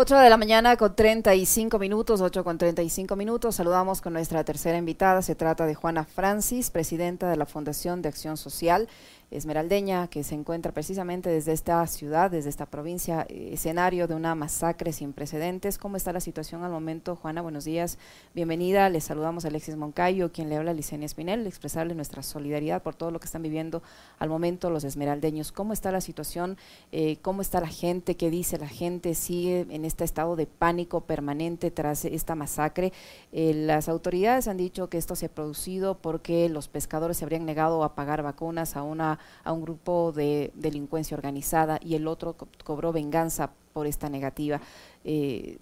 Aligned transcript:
8 0.00 0.16
de 0.16 0.30
la 0.30 0.36
mañana 0.36 0.76
con 0.76 0.94
35 0.94 1.76
minutos, 1.80 2.20
8 2.20 2.44
con 2.44 2.56
35 2.56 3.16
minutos. 3.16 3.56
Saludamos 3.56 4.00
con 4.00 4.12
nuestra 4.12 4.44
tercera 4.44 4.78
invitada. 4.78 5.22
Se 5.22 5.34
trata 5.34 5.66
de 5.66 5.74
Juana 5.74 6.04
Francis, 6.04 6.70
presidenta 6.70 7.28
de 7.28 7.36
la 7.36 7.46
Fundación 7.46 8.00
de 8.00 8.08
Acción 8.08 8.36
Social 8.36 8.88
esmeraldeña 9.30 10.08
que 10.08 10.24
se 10.24 10.34
encuentra 10.34 10.72
precisamente 10.72 11.28
desde 11.28 11.52
esta 11.52 11.86
ciudad, 11.86 12.30
desde 12.30 12.48
esta 12.48 12.64
provincia, 12.64 13.26
eh, 13.28 13.50
escenario 13.52 14.08
de 14.08 14.14
una 14.14 14.34
masacre 14.34 14.92
sin 14.92 15.12
precedentes. 15.12 15.76
¿Cómo 15.76 15.96
está 15.96 16.12
la 16.12 16.20
situación 16.20 16.64
al 16.64 16.70
momento? 16.70 17.14
Juana, 17.16 17.42
buenos 17.42 17.64
días, 17.64 17.98
bienvenida. 18.34 18.88
Les 18.88 19.04
saludamos 19.04 19.44
a 19.44 19.48
Alexis 19.48 19.76
Moncayo, 19.76 20.32
quien 20.32 20.48
le 20.48 20.56
habla 20.56 20.70
a 20.70 20.74
Licenia 20.74 21.04
Espinel, 21.04 21.46
expresarle 21.46 21.94
nuestra 21.94 22.22
solidaridad 22.22 22.82
por 22.82 22.94
todo 22.94 23.10
lo 23.10 23.20
que 23.20 23.26
están 23.26 23.42
viviendo 23.42 23.82
al 24.18 24.30
momento 24.30 24.70
los 24.70 24.84
esmeraldeños. 24.84 25.52
¿Cómo 25.52 25.74
está 25.74 25.92
la 25.92 26.00
situación? 26.00 26.56
Eh, 26.90 27.18
¿Cómo 27.20 27.42
está 27.42 27.60
la 27.60 27.68
gente? 27.68 28.16
¿Qué 28.16 28.30
dice 28.30 28.56
la 28.56 28.68
gente? 28.68 29.14
¿Sigue 29.14 29.66
en 29.68 29.84
este 29.84 30.04
estado 30.04 30.36
de 30.36 30.46
pánico 30.46 31.02
permanente 31.02 31.70
tras 31.70 32.06
esta 32.06 32.34
masacre? 32.34 32.94
Eh, 33.32 33.52
las 33.54 33.90
autoridades 33.90 34.48
han 34.48 34.56
dicho 34.56 34.88
que 34.88 34.96
esto 34.96 35.16
se 35.16 35.26
ha 35.26 35.28
producido 35.28 35.98
porque 35.98 36.48
los 36.48 36.68
pescadores 36.68 37.18
se 37.18 37.24
habrían 37.24 37.44
negado 37.44 37.84
a 37.84 37.94
pagar 37.94 38.22
vacunas 38.22 38.74
a 38.74 38.82
una 38.82 39.17
a 39.44 39.52
un 39.52 39.62
grupo 39.62 40.12
de 40.12 40.52
delincuencia 40.54 41.16
organizada 41.16 41.78
y 41.82 41.94
el 41.94 42.06
otro 42.06 42.36
cobró 42.64 42.92
venganza 42.92 43.50
por 43.78 43.86
esta 43.86 44.10
negativa. 44.10 44.60
Eh, 45.04 45.58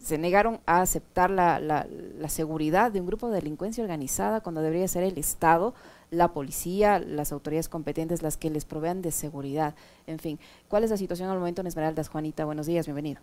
se 0.00 0.18
negaron 0.18 0.58
a 0.66 0.80
aceptar 0.80 1.30
la, 1.30 1.60
la, 1.60 2.28
seguridad 2.28 2.90
de 2.90 3.00
un 3.00 3.06
grupo 3.06 3.28
de 3.28 3.36
delincuencia 3.36 3.84
organizada 3.84 4.40
cuando 4.40 4.62
debería 4.62 4.88
ser 4.88 5.04
el 5.04 5.16
Estado, 5.16 5.72
la 6.10 6.32
policía, 6.32 6.98
las 6.98 7.30
autoridades 7.30 7.68
competentes 7.68 8.20
las 8.20 8.36
que 8.36 8.50
les 8.50 8.64
provean 8.64 9.00
de 9.00 9.12
seguridad. 9.12 9.76
En 10.08 10.18
fin, 10.18 10.40
¿cuál 10.68 10.82
es 10.82 10.90
la 10.90 10.96
situación 10.96 11.30
al 11.30 11.38
momento 11.38 11.60
en 11.60 11.68
Esmeraldas? 11.68 12.08
Juanita, 12.08 12.44
buenos 12.44 12.66
días, 12.66 12.84
bienvenido. 12.86 13.20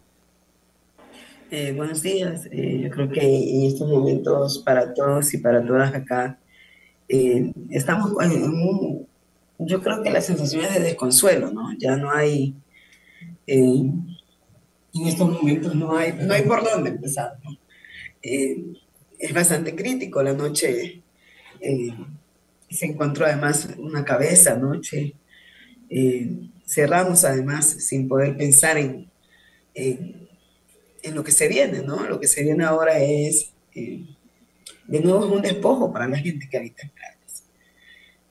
Eh, 1.51 1.73
buenos 1.75 2.01
días. 2.01 2.47
Eh, 2.51 2.79
yo 2.83 2.89
creo 2.91 3.09
que 3.09 3.21
en 3.21 3.63
estos 3.63 3.89
momentos 3.89 4.59
para 4.59 4.93
todos 4.93 5.33
y 5.33 5.39
para 5.39 5.65
todas 5.65 5.93
acá 5.93 6.39
estamos 7.09 8.11
en 8.21 8.43
un 8.43 9.08
yo 9.59 9.81
creo 9.81 10.01
que 10.01 10.09
la 10.09 10.21
sensación 10.21 10.63
es 10.63 10.73
de 10.73 10.79
desconsuelo, 10.79 11.51
¿no? 11.51 11.73
Ya 11.77 11.97
no 11.97 12.11
hay, 12.11 12.55
eh, 13.45 13.57
en 13.57 15.07
estos 15.07 15.29
momentos 15.29 15.75
no 15.75 15.97
hay, 15.97 16.13
no 16.13 16.33
hay 16.33 16.43
por 16.43 16.63
dónde 16.63 16.91
empezar, 16.91 17.37
¿no? 17.43 17.57
Eh, 18.23 18.63
es 19.17 19.33
bastante 19.33 19.75
crítico, 19.75 20.23
la 20.23 20.33
noche 20.33 21.01
eh, 21.59 21.93
se 22.69 22.85
encontró 22.85 23.25
además 23.25 23.67
una 23.77 24.05
cabeza 24.05 24.53
anoche, 24.53 25.13
cerramos 26.65 27.25
además 27.25 27.65
sin 27.65 28.07
poder 28.07 28.37
pensar 28.37 28.77
en, 28.77 29.09
en, 29.73 31.15
lo 31.15 31.23
que 31.23 31.31
se 31.31 31.47
viene, 31.47 31.81
¿no? 31.81 32.07
Lo 32.07 32.19
que 32.19 32.27
se 32.27 32.43
viene 32.43 32.63
ahora 32.63 32.99
es, 32.99 33.51
de 33.73 34.99
nuevo, 35.01 35.25
es 35.25 35.31
un 35.31 35.41
despojo 35.41 35.91
para 35.91 36.07
la 36.07 36.17
gente 36.17 36.47
que 36.49 36.57
habita 36.57 36.83
en 36.83 36.91
Grandes. 36.95 37.43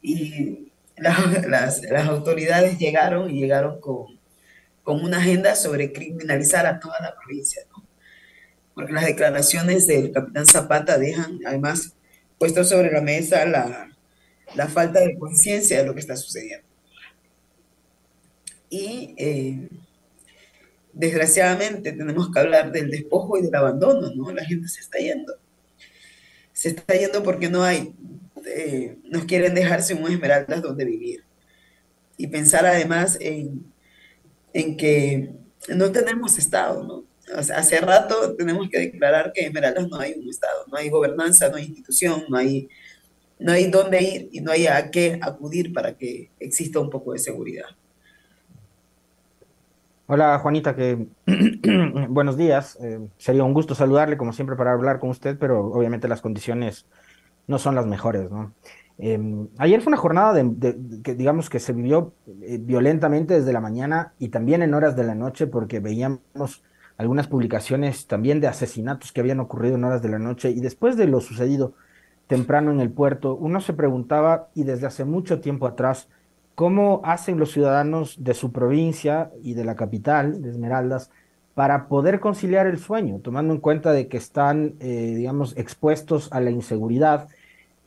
Y 0.00 0.68
las, 1.00 1.82
las, 1.82 2.08
autoridades 2.08 2.78
llegaron 2.78 3.30
y 3.30 3.40
llegaron 3.40 3.80
con, 3.80 4.18
con, 4.82 5.02
una 5.02 5.18
agenda 5.18 5.54
sobre 5.56 5.92
criminalizar 5.92 6.66
a 6.66 6.78
toda 6.80 7.00
la 7.00 7.14
provincia. 7.14 7.62
Porque 8.74 8.92
las 8.92 9.06
declaraciones 9.06 9.86
del 9.86 10.12
capitán 10.12 10.46
Zapata 10.46 10.98
dejan 10.98 11.40
además 11.46 11.94
puesto 12.38 12.62
sobre 12.64 12.92
la 12.92 13.00
mesa 13.00 13.44
la, 13.44 13.90
la 14.54 14.68
falta 14.68 15.00
de 15.00 15.18
conciencia 15.18 15.78
de 15.78 15.86
lo 15.86 15.94
que 15.94 16.00
está 16.00 16.16
sucediendo. 16.16 16.66
Y 18.70 19.14
eh, 19.16 19.68
desgraciadamente 20.92 21.92
tenemos 21.92 22.30
que 22.30 22.38
hablar 22.38 22.70
del 22.70 22.90
despojo 22.90 23.38
y 23.38 23.42
del 23.42 23.54
abandono, 23.54 24.10
¿no? 24.14 24.30
La 24.32 24.44
gente 24.44 24.68
se 24.68 24.80
está 24.80 24.98
yendo. 24.98 25.34
Se 26.52 26.70
está 26.70 26.94
yendo 26.94 27.22
porque 27.22 27.48
no 27.48 27.62
hay 27.62 27.94
eh, 28.56 28.98
nos 29.04 29.24
quieren 29.24 29.54
dejarse 29.54 29.94
un 29.94 30.10
Esmeraldas 30.10 30.62
donde 30.62 30.84
vivir. 30.84 31.24
Y 32.16 32.26
pensar 32.26 32.66
además 32.66 33.16
en, 33.20 33.72
en 34.52 34.76
que 34.76 35.32
no 35.68 35.92
tenemos 35.92 36.38
Estado, 36.38 36.84
¿no? 36.84 37.04
hace 37.34 37.80
rato 37.80 38.34
tenemos 38.36 38.68
que 38.70 38.78
declarar 38.78 39.32
que 39.32 39.42
Esmeraldas 39.42 39.88
no 39.88 39.98
hay 39.98 40.14
un 40.14 40.28
Estado, 40.28 40.64
no 40.70 40.76
hay 40.76 40.88
gobernanza, 40.88 41.48
no 41.48 41.56
hay 41.56 41.64
institución, 41.64 42.24
no 42.28 42.38
hay, 42.38 42.68
no 43.38 43.52
hay 43.52 43.70
dónde 43.70 44.02
ir 44.02 44.28
y 44.32 44.40
no 44.40 44.50
hay 44.50 44.66
a 44.66 44.90
qué 44.90 45.18
acudir 45.22 45.72
para 45.72 45.94
que 45.94 46.30
exista 46.40 46.80
un 46.80 46.90
poco 46.90 47.12
de 47.12 47.18
seguridad. 47.18 47.66
Hola 50.06 50.38
Juanita, 50.38 50.74
que 50.74 51.06
buenos 52.08 52.38
días. 52.38 52.78
Eh, 52.80 52.98
sería 53.18 53.44
un 53.44 53.52
gusto 53.52 53.74
saludarle 53.74 54.16
como 54.16 54.32
siempre 54.32 54.56
para 54.56 54.72
hablar 54.72 55.00
con 55.00 55.10
usted, 55.10 55.36
pero 55.38 55.66
obviamente 55.66 56.08
las 56.08 56.22
condiciones 56.22 56.86
no 57.48 57.58
son 57.58 57.74
las 57.74 57.86
mejores, 57.86 58.30
¿no? 58.30 58.52
Em, 58.98 59.48
ayer 59.58 59.80
fue 59.80 59.90
una 59.90 59.96
jornada 59.96 60.32
de, 60.34 60.76
que 61.04 61.14
digamos 61.14 61.48
que 61.48 61.60
se 61.60 61.72
vivió 61.72 62.14
eh, 62.42 62.58
violentamente 62.60 63.34
desde 63.34 63.52
la 63.52 63.60
mañana 63.60 64.12
y 64.18 64.28
también 64.28 64.60
en 64.62 64.74
horas 64.74 64.96
de 64.96 65.04
la 65.04 65.14
noche 65.14 65.46
porque 65.46 65.78
veíamos 65.78 66.64
algunas 66.96 67.28
publicaciones 67.28 68.08
también 68.08 68.40
de 68.40 68.48
asesinatos 68.48 69.12
que 69.12 69.20
habían 69.20 69.38
ocurrido 69.38 69.76
en 69.76 69.84
horas 69.84 70.02
de 70.02 70.08
la 70.08 70.18
noche 70.18 70.50
y 70.50 70.60
después 70.60 70.96
de 70.96 71.06
lo 71.06 71.20
sucedido 71.20 71.74
temprano 72.26 72.72
en 72.72 72.80
el 72.80 72.90
puerto, 72.90 73.36
uno 73.36 73.60
se 73.60 73.72
preguntaba 73.72 74.48
y 74.54 74.64
desde 74.64 74.86
hace 74.88 75.04
mucho 75.04 75.40
tiempo 75.40 75.66
atrás 75.66 76.08
cómo 76.56 77.00
hacen 77.04 77.38
los 77.38 77.52
ciudadanos 77.52 78.16
de 78.22 78.34
su 78.34 78.50
provincia 78.50 79.30
y 79.44 79.54
de 79.54 79.64
la 79.64 79.76
capital, 79.76 80.42
de 80.42 80.50
Esmeraldas, 80.50 81.10
para 81.54 81.86
poder 81.86 82.18
conciliar 82.18 82.66
el 82.66 82.78
sueño, 82.78 83.20
tomando 83.20 83.54
en 83.54 83.60
cuenta 83.60 83.92
de 83.92 84.08
que 84.08 84.16
están, 84.16 84.74
eh, 84.80 85.14
digamos, 85.16 85.56
expuestos 85.56 86.28
a 86.32 86.40
la 86.40 86.50
inseguridad, 86.50 87.28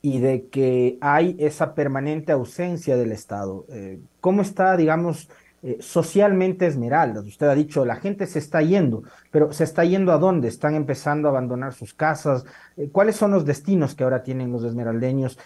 y 0.02 0.18
de 0.18 0.48
que 0.48 0.98
hay 1.00 1.36
esa 1.38 1.74
permanente 1.74 2.32
ausencia 2.32 2.96
del 2.96 3.12
Estado. 3.12 3.64
Eh, 3.68 4.00
¿Cómo 4.20 4.42
está, 4.42 4.76
digamos, 4.76 5.30
eh, 5.62 5.78
socialmente 5.78 6.66
Esmeraldas? 6.66 7.24
Usted 7.24 7.46
ha 7.46 7.54
dicho, 7.54 7.84
la 7.84 7.94
gente 7.94 8.26
se 8.26 8.40
está 8.40 8.62
yendo, 8.62 9.04
pero 9.30 9.52
¿se 9.52 9.62
está 9.62 9.84
yendo 9.84 10.10
a 10.10 10.18
dónde? 10.18 10.48
¿Están 10.48 10.74
empezando 10.74 11.28
a 11.28 11.30
abandonar 11.30 11.72
sus 11.72 11.94
casas? 11.94 12.44
Eh, 12.76 12.88
¿Cuáles 12.90 13.14
son 13.14 13.30
los 13.30 13.44
destinos 13.44 13.94
que 13.94 14.02
ahora 14.02 14.24
tienen 14.24 14.52
los 14.52 14.64
esmeraldeños? 14.64 15.38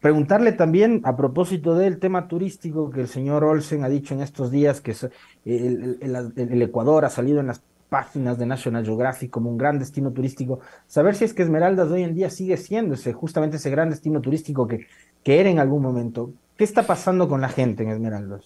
preguntarle 0.00 0.50
también, 0.50 1.00
a 1.04 1.16
propósito 1.16 1.76
del 1.76 2.00
tema 2.00 2.26
turístico 2.26 2.90
que 2.90 3.02
el 3.02 3.06
señor 3.06 3.44
Olsen 3.44 3.84
ha 3.84 3.88
dicho 3.88 4.14
en 4.14 4.20
estos 4.20 4.50
días, 4.50 4.80
que 4.80 4.96
el 5.44 6.62
Ecuador 6.62 7.04
ha 7.04 7.10
salido 7.10 7.38
en 7.38 7.46
las 7.46 7.62
páginas 7.90 8.38
de 8.38 8.46
National 8.46 8.84
Geographic 8.84 9.30
como 9.30 9.50
un 9.50 9.58
gran 9.58 9.78
destino 9.78 10.12
turístico, 10.12 10.60
saber 10.86 11.14
si 11.14 11.24
es 11.24 11.34
que 11.34 11.42
Esmeraldas 11.42 11.90
hoy 11.90 12.04
en 12.04 12.14
día 12.14 12.30
sigue 12.30 12.56
siendo 12.56 12.94
ese, 12.94 13.12
justamente 13.12 13.58
ese 13.58 13.68
gran 13.68 13.90
destino 13.90 14.22
turístico 14.22 14.66
que, 14.66 14.86
que 15.22 15.40
era 15.40 15.50
en 15.50 15.58
algún 15.58 15.82
momento. 15.82 16.32
¿Qué 16.56 16.64
está 16.64 16.84
pasando 16.84 17.28
con 17.28 17.40
la 17.40 17.48
gente 17.48 17.82
en 17.82 17.90
Esmeraldas? 17.90 18.44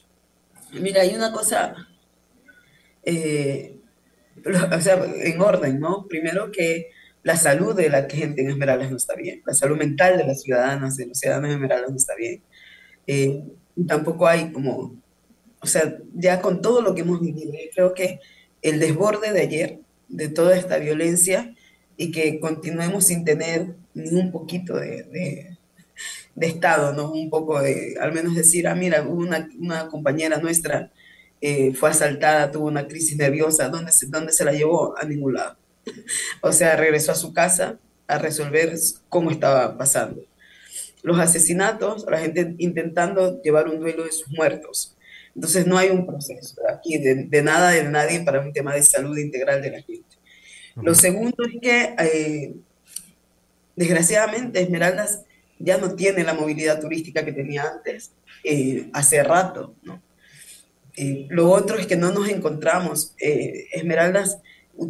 Mira, 0.72 1.02
hay 1.02 1.14
una 1.14 1.30
cosa, 1.30 1.76
eh, 3.04 3.76
o 4.76 4.80
sea, 4.80 5.04
en 5.04 5.40
orden, 5.40 5.78
¿no? 5.78 6.06
Primero 6.08 6.50
que 6.50 6.90
la 7.22 7.36
salud 7.36 7.76
de 7.76 7.88
la 7.90 8.08
gente 8.08 8.42
en 8.42 8.50
Esmeraldas 8.50 8.90
no 8.90 8.96
está 8.96 9.14
bien, 9.14 9.42
la 9.46 9.54
salud 9.54 9.76
mental 9.76 10.16
de 10.16 10.26
las 10.26 10.42
ciudadanas, 10.42 10.96
de 10.96 11.06
los 11.06 11.18
ciudadanos 11.18 11.50
de 11.50 11.54
Esmeraldas 11.54 11.90
no 11.90 11.96
está 11.96 12.14
bien. 12.16 12.42
Eh, 13.06 13.44
tampoco 13.86 14.26
hay 14.26 14.50
como, 14.52 14.96
o 15.60 15.66
sea, 15.66 15.98
ya 16.14 16.40
con 16.40 16.62
todo 16.62 16.80
lo 16.80 16.94
que 16.94 17.02
hemos 17.02 17.20
vivido, 17.20 17.52
yo 17.52 17.70
creo 17.74 17.94
que 17.94 18.20
el 18.64 18.80
desborde 18.80 19.32
de 19.32 19.42
ayer, 19.42 19.78
de 20.08 20.28
toda 20.28 20.56
esta 20.56 20.78
violencia, 20.78 21.54
y 21.96 22.10
que 22.10 22.40
continuemos 22.40 23.06
sin 23.06 23.24
tener 23.24 23.74
ni 23.94 24.08
un 24.18 24.32
poquito 24.32 24.74
de, 24.74 25.56
Estado, 26.40 26.92
¿no? 26.92 27.12
Un 27.12 27.30
poco 27.30 27.62
de, 27.62 27.94
al 28.00 28.12
menos 28.12 28.34
decir, 28.34 28.66
ah, 28.66 28.74
mira, 28.74 29.02
una, 29.02 29.48
una 29.60 29.86
compañera 29.86 30.38
nuestra 30.38 30.90
eh, 31.40 31.72
fue 31.74 31.90
asaltada, 31.90 32.50
tuvo 32.50 32.66
una 32.66 32.88
crisis 32.88 33.16
nerviosa, 33.16 33.68
¿dónde 33.68 33.92
se, 33.92 34.06
¿dónde 34.06 34.32
se 34.32 34.44
la 34.44 34.52
llevó? 34.52 34.98
A 34.98 35.04
ningún 35.04 35.34
lado. 35.34 35.56
o 36.40 36.50
sea, 36.52 36.74
regresó 36.74 37.12
a 37.12 37.16
su 37.16 37.32
casa 37.32 37.78
a 38.08 38.18
resolver 38.18 38.74
cómo 39.08 39.30
estaba 39.30 39.76
pasando. 39.78 40.22
Los 41.02 41.18
asesinatos, 41.18 42.06
la 42.10 42.18
gente 42.18 42.54
intentando 42.58 43.40
llevar 43.42 43.68
un 43.68 43.78
duelo 43.78 44.04
de 44.04 44.12
sus 44.12 44.28
muertos. 44.30 44.93
Entonces 45.34 45.66
no 45.66 45.76
hay 45.76 45.90
un 45.90 46.06
proceso 46.06 46.54
aquí 46.68 46.98
de, 46.98 47.42
nada 47.42 47.70
de 47.70 47.84
nadie 47.84 48.20
para 48.20 48.40
un 48.40 48.52
tema 48.52 48.74
de 48.74 48.82
salud 48.82 49.16
integral 49.18 49.60
de 49.60 49.70
la 49.70 49.82
gente. 49.82 50.16
Lo 50.76 50.94
segundo 50.94 51.36
es 51.44 51.60
que 51.60 51.94
eh, 51.98 52.54
desgraciadamente 53.76 54.60
Esmeraldas 54.60 55.22
ya 55.58 55.78
no 55.78 55.94
tiene 55.94 56.24
la 56.24 56.34
movilidad 56.34 56.80
turística 56.80 57.24
que 57.24 57.32
tenía 57.32 57.64
antes, 57.64 58.12
eh, 58.44 58.88
hace 58.92 59.22
rato. 59.22 59.74
¿no? 59.82 60.00
Eh, 60.96 61.26
lo 61.30 61.50
otro 61.50 61.78
es 61.78 61.86
que 61.86 61.96
no 61.96 62.12
nos 62.12 62.28
encontramos. 62.28 63.14
Esmeraldas, 63.18 64.38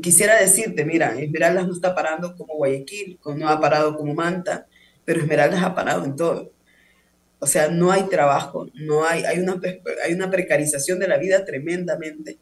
quisiera 0.02 0.38
decirte, 0.40 0.85
mira, 0.85 1.19
Esmeraldas 1.19 1.67
no 1.67 1.75
está 1.75 1.94
parando 1.94 2.37
como 2.37 2.56
Guayaquil, 2.56 3.19
no 3.37 3.49
ha 3.49 3.61
parado 3.61 3.97
como 3.97 4.14
Manta, 4.14 4.67
pero 5.05 5.20
Esmeraldas 5.20 5.62
ha 5.62 5.75
parado 5.75 6.05
en 6.05 6.17
todo. 6.17 6.54
O 7.44 7.46
sea, 7.46 7.69
no 7.69 7.93
hay 7.93 8.05
trabajo, 8.05 8.70
no 8.73 9.05
hay, 9.05 9.25
hay, 9.25 9.38
una, 9.38 9.61
hay 10.02 10.14
una 10.14 10.31
precarización 10.31 10.99
de 10.99 11.08
la 11.08 11.19
vida 11.19 11.44
tremendamente. 11.44 12.38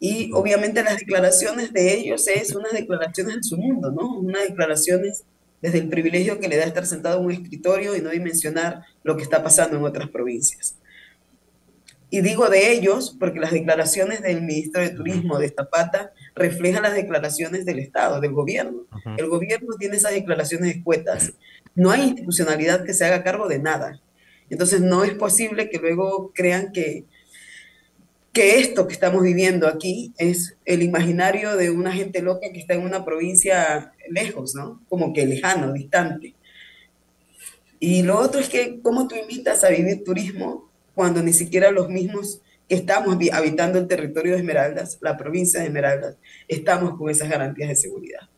Y 0.00 0.32
obviamente 0.32 0.82
las 0.82 0.96
declaraciones 0.96 1.70
de 1.74 1.92
ellos 1.92 2.26
es 2.28 2.54
unas 2.54 2.72
declaraciones 2.72 3.36
en 3.36 3.44
su 3.44 3.58
mundo, 3.58 3.90
¿no? 3.90 4.20
Unas 4.20 4.44
declaraciones 4.48 5.24
desde 5.60 5.80
el 5.80 5.90
privilegio 5.90 6.40
que 6.40 6.48
le 6.48 6.56
da 6.56 6.64
estar 6.64 6.86
sentado 6.86 7.18
en 7.20 7.26
un 7.26 7.32
escritorio 7.32 7.94
y 7.94 8.00
no 8.00 8.08
dimensionar 8.08 8.80
lo 9.04 9.18
que 9.18 9.22
está 9.22 9.42
pasando 9.42 9.76
en 9.76 9.84
otras 9.84 10.08
provincias. 10.08 10.76
Y 12.08 12.22
digo 12.22 12.48
de 12.48 12.72
ellos 12.72 13.14
porque 13.20 13.38
las 13.38 13.52
declaraciones 13.52 14.22
del 14.22 14.40
ministro 14.40 14.80
de 14.80 14.90
Turismo 14.90 15.38
de 15.38 15.50
Zapata 15.50 16.12
reflejan 16.34 16.84
las 16.84 16.94
declaraciones 16.94 17.66
del 17.66 17.80
Estado, 17.80 18.18
del 18.18 18.32
gobierno. 18.32 18.86
El 19.18 19.28
gobierno 19.28 19.76
tiene 19.78 19.98
esas 19.98 20.12
declaraciones 20.12 20.74
escuetas. 20.74 21.34
No 21.74 21.90
hay 21.90 22.08
institucionalidad 22.08 22.84
que 22.84 22.94
se 22.94 23.04
haga 23.04 23.22
cargo 23.22 23.46
de 23.46 23.58
nada. 23.58 24.00
Entonces 24.52 24.82
no 24.82 25.02
es 25.02 25.14
posible 25.14 25.70
que 25.70 25.78
luego 25.78 26.30
crean 26.34 26.72
que, 26.72 27.06
que 28.34 28.60
esto 28.60 28.86
que 28.86 28.92
estamos 28.92 29.22
viviendo 29.22 29.66
aquí 29.66 30.12
es 30.18 30.58
el 30.66 30.82
imaginario 30.82 31.56
de 31.56 31.70
una 31.70 31.90
gente 31.90 32.20
loca 32.20 32.52
que 32.52 32.58
está 32.58 32.74
en 32.74 32.82
una 32.82 33.02
provincia 33.02 33.94
lejos, 34.10 34.54
¿no? 34.54 34.82
Como 34.90 35.14
que 35.14 35.26
lejano, 35.26 35.72
distante. 35.72 36.34
Y 37.80 38.02
lo 38.02 38.18
otro 38.18 38.40
es 38.42 38.50
que, 38.50 38.80
¿cómo 38.82 39.08
tú 39.08 39.14
invitas 39.16 39.64
a 39.64 39.70
vivir 39.70 40.04
turismo 40.04 40.70
cuando 40.94 41.22
ni 41.22 41.32
siquiera 41.32 41.70
los 41.70 41.88
mismos 41.88 42.42
que 42.68 42.74
estamos 42.74 43.16
habitando 43.32 43.78
el 43.78 43.88
territorio 43.88 44.32
de 44.32 44.40
Esmeraldas, 44.40 44.98
la 45.00 45.16
provincia 45.16 45.60
de 45.60 45.68
Esmeraldas, 45.68 46.18
estamos 46.46 46.98
con 46.98 47.08
esas 47.08 47.30
garantías 47.30 47.70
de 47.70 47.76
seguridad. 47.76 48.28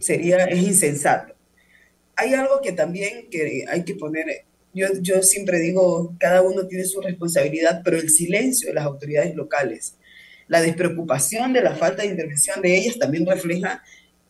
Sería, 0.00 0.44
es 0.44 0.62
insensato. 0.62 1.34
Hay 2.14 2.34
algo 2.34 2.60
que 2.62 2.72
también 2.72 3.30
que 3.30 3.64
hay 3.66 3.84
que 3.84 3.94
poner, 3.94 4.44
yo, 4.74 4.88
yo 5.00 5.22
siempre 5.22 5.58
digo, 5.60 6.14
cada 6.18 6.42
uno 6.42 6.66
tiene 6.66 6.84
su 6.84 7.00
responsabilidad, 7.00 7.82
pero 7.84 7.96
el 7.96 8.10
silencio 8.10 8.68
de 8.68 8.74
las 8.74 8.84
autoridades 8.84 9.34
locales, 9.34 9.94
la 10.48 10.60
despreocupación 10.60 11.52
de 11.52 11.62
la 11.62 11.74
falta 11.74 12.02
de 12.02 12.08
intervención 12.08 12.60
de 12.60 12.76
ellas 12.76 12.98
también 12.98 13.26
refleja 13.26 13.82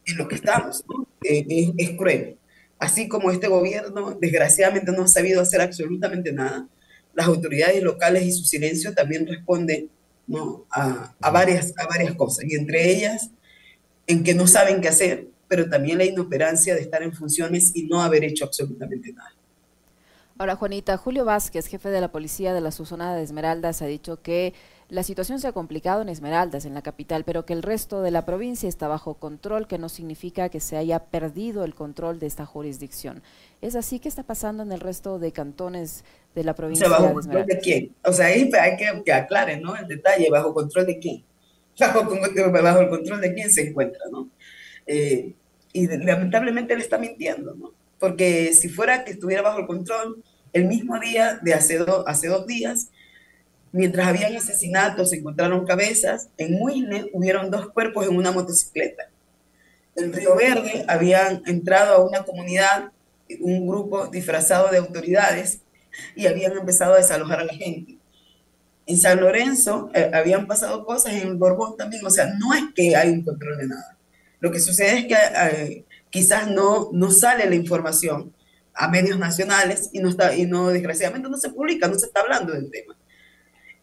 en 0.07 0.17
lo 0.17 0.29
que 0.29 0.37
estamos, 0.37 0.85
eh, 1.23 1.45
es, 1.49 1.71
es 1.77 1.97
cruel. 1.97 2.37
Así 2.79 3.09
como 3.09 3.31
este 3.31 3.49
gobierno, 3.49 4.17
desgraciadamente, 4.21 4.93
no 4.93 5.05
ha 5.05 5.09
sabido 5.09 5.41
hacer 5.41 5.61
absolutamente 5.61 6.33
nada, 6.33 6.69
las 7.15 7.27
autoridades 7.27 7.83
locales 7.83 8.25
y 8.25 8.33
su 8.33 8.45
silencio 8.45 8.93
también 8.93 9.27
responden 9.27 9.89
¿no? 10.27 10.67
a, 10.71 11.15
a, 11.21 11.31
varias, 11.31 11.73
a 11.79 11.87
varias 11.87 12.15
cosas, 12.15 12.45
y 12.47 12.55
entre 12.55 12.91
ellas 12.91 13.31
en 14.07 14.23
que 14.23 14.35
no 14.35 14.47
saben 14.47 14.81
qué 14.81 14.89
hacer, 14.89 15.29
pero 15.49 15.69
también 15.69 15.99
la 15.99 16.05
inoperancia 16.05 16.75
de 16.75 16.83
estar 16.83 17.03
en 17.03 17.13
funciones 17.13 17.73
y 17.75 17.85
no 17.85 18.03
haber 18.03 18.25
hecho 18.25 18.45
absolutamente 18.45 19.13
nada. 19.13 19.33
Ahora, 20.37 20.57
Juanita, 20.57 20.97
Julio 20.97 21.25
Vázquez, 21.25 21.69
jefe 21.69 21.91
de 21.91 22.01
la 22.01 22.11
policía 22.11 22.53
de 22.53 22.61
la 22.61 22.73
Susonada 22.73 23.15
de 23.15 23.23
Esmeraldas, 23.23 23.83
ha 23.83 23.87
dicho 23.87 24.21
que 24.21 24.53
la 24.89 25.05
situación 25.05 25.39
se 25.39 25.47
ha 25.47 25.53
complicado 25.53 26.03
en 26.03 26.09
Esmeraldas, 26.09 26.65
en 26.65 26.75
la 26.75 26.83
capital, 26.83 27.23
pero 27.25 27.47
que 27.47 27.53
el 27.53 27.63
resto 27.63 28.03
de 28.03 28.11
la 28.11 28.27
provincia 28.27 28.69
está 28.69 28.89
bajo 28.89 29.15
control, 29.15 29.69
que 29.69 29.79
no 29.79 29.89
significa 29.89 30.49
que 30.49 30.59
se 30.59 30.77
haya 30.77 30.99
perdido 30.99 31.65
el 31.65 31.77
control 31.77 32.19
de 32.19 32.27
esta 32.27 32.47
jurisdicción. 32.47 33.23
¿Es 33.63 33.77
así 33.77 34.01
que 34.01 34.09
está 34.09 34.25
pasando 34.25 34.65
en 34.65 34.73
el 34.73 34.81
resto 34.81 35.21
de 35.21 35.31
cantones 35.31 36.05
de 36.35 36.43
la 36.43 36.57
provincia 36.57 36.87
o 36.87 36.91
sea, 36.91 36.99
¿bajo 36.99 37.09
de 37.09 37.15
control 37.15 37.47
de 37.47 37.59
quién? 37.61 37.95
O 38.05 38.13
sea, 38.13 38.27
ahí 38.27 38.51
hay 38.61 38.77
que, 38.77 39.03
que 39.05 39.13
aclaren, 39.13 39.63
¿no? 39.63 39.77
El 39.77 39.87
detalle, 39.87 40.29
¿bajo 40.31 40.53
control 40.53 40.87
de 40.87 40.99
quién? 40.99 41.25
Bajo, 41.79 42.05
bajo 42.05 42.81
el 42.81 42.89
control 42.89 43.21
de 43.21 43.35
quién 43.35 43.51
se 43.51 43.69
encuentra, 43.69 44.01
¿no? 44.13 44.29
Eh, 44.87 45.33
y 45.73 45.89
lamentablemente 45.89 46.73
él 46.73 46.81
está 46.81 46.99
mintiendo, 46.99 47.53
¿no? 47.55 47.73
Porque 48.05 48.53
si 48.53 48.69
fuera 48.69 49.03
que 49.03 49.13
estuviera 49.13 49.41
bajo 49.41 49.61
el 49.61 49.67
control, 49.67 50.23
el 50.53 50.67
mismo 50.67 51.01
día 51.01 51.39
de 51.41 51.55
hace, 51.55 51.79
do, 51.79 52.07
hace 52.07 52.29
dos 52.29 52.47
días, 52.47 52.91
Mientras 53.73 54.07
habían 54.07 54.37
asesinatos, 54.37 55.11
se 55.11 55.17
encontraron 55.17 55.67
cabezas. 55.67 56.29
En 56.37 56.53
Muisne 56.61 57.11
hubieron 57.13 57.51
dos 57.51 57.71
cuerpos 57.71 58.07
en 58.07 58.15
una 58.15 58.31
motocicleta. 58.31 59.09
En 59.97 60.13
Río 60.13 60.37
Verde 60.37 60.85
habían 60.87 61.43
entrado 61.47 61.97
a 61.97 62.07
una 62.07 62.23
comunidad, 62.23 62.93
un 63.41 63.67
grupo 63.67 64.07
disfrazado 64.07 64.71
de 64.71 64.79
autoridades, 64.79 65.59
y 66.15 66.29
habían 66.29 66.53
empezado 66.53 66.95
a 66.95 66.99
desalojar 66.99 67.41
a 67.41 67.45
la 67.47 67.55
gente. 67.55 67.99
En 68.87 68.97
San 68.97 69.21
Lorenzo 69.21 69.91
eh, 69.93 70.09
habían 70.15 70.47
pasado 70.47 70.85
cosas, 70.85 71.15
en 71.15 71.37
Borbón 71.37 71.77
también, 71.77 72.07
o 72.07 72.11
sea, 72.11 72.27
no 72.27 72.55
es 72.55 72.67
que 72.77 72.95
hay 72.95 73.11
un 73.11 73.25
control 73.25 73.59
de 73.59 73.67
nada. 73.67 73.97
Lo 74.39 74.53
que 74.53 74.61
sucede 74.61 74.99
es 74.99 75.07
que 75.07 75.15
eh, 75.17 75.85
quizás 76.15 76.49
no, 76.49 76.91
no 76.93 77.11
sale 77.11 77.45
la 77.45 77.57
información 77.57 78.33
a 78.73 78.87
medios 78.87 79.19
nacionales 79.19 79.91
y 79.93 79.99
no 79.99 80.11
está 80.11 80.37
y 80.37 80.47
no 80.47 80.69
desgraciadamente 80.69 81.29
no 81.29 81.37
se 81.37 81.51
publica, 81.51 81.89
no 81.89 81.99
se 81.99 82.07
está 82.07 82.21
hablando 82.21 82.53
del 82.53 82.71
tema. 82.71 82.97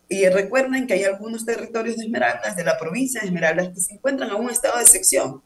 Y 0.07 0.25
recuerden 0.29 0.87
que 0.87 0.93
hay 0.93 1.03
algunos 1.03 1.45
territorios 1.45 1.97
de 1.97 2.05
Esmeraldas, 2.05 2.55
de 2.55 2.63
la 2.63 2.79
provincia 2.79 3.19
de 3.19 3.27
Esmeraldas, 3.27 3.73
que 3.73 3.81
se 3.81 3.95
encuentran 3.95 4.29
en 4.29 4.37
un 4.37 4.49
estado 4.49 4.79
de 4.79 4.85
sección. 4.85 5.41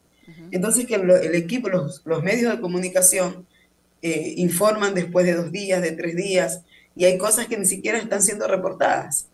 Entonces, 0.51 0.85
que 0.85 0.93
el 0.93 1.33
equipo, 1.33 1.69
los, 1.69 2.03
los, 2.05 2.21
medios 2.21 2.51
de 2.51 2.61
comunicación 2.61 3.47
eh, 4.03 4.35
informan 4.37 4.93
después 4.93 5.25
de 5.25 5.33
dos 5.33 5.51
días, 5.51 5.81
de 5.81 5.91
tres 5.93 6.15
días, 6.15 6.61
y 6.95 7.05
hay 7.05 7.17
cosas 7.17 7.47
que 7.47 7.57
ni 7.57 7.65
siquiera 7.65 7.97
están 7.97 8.21
siendo 8.21 8.47
reportadas. 8.47 9.27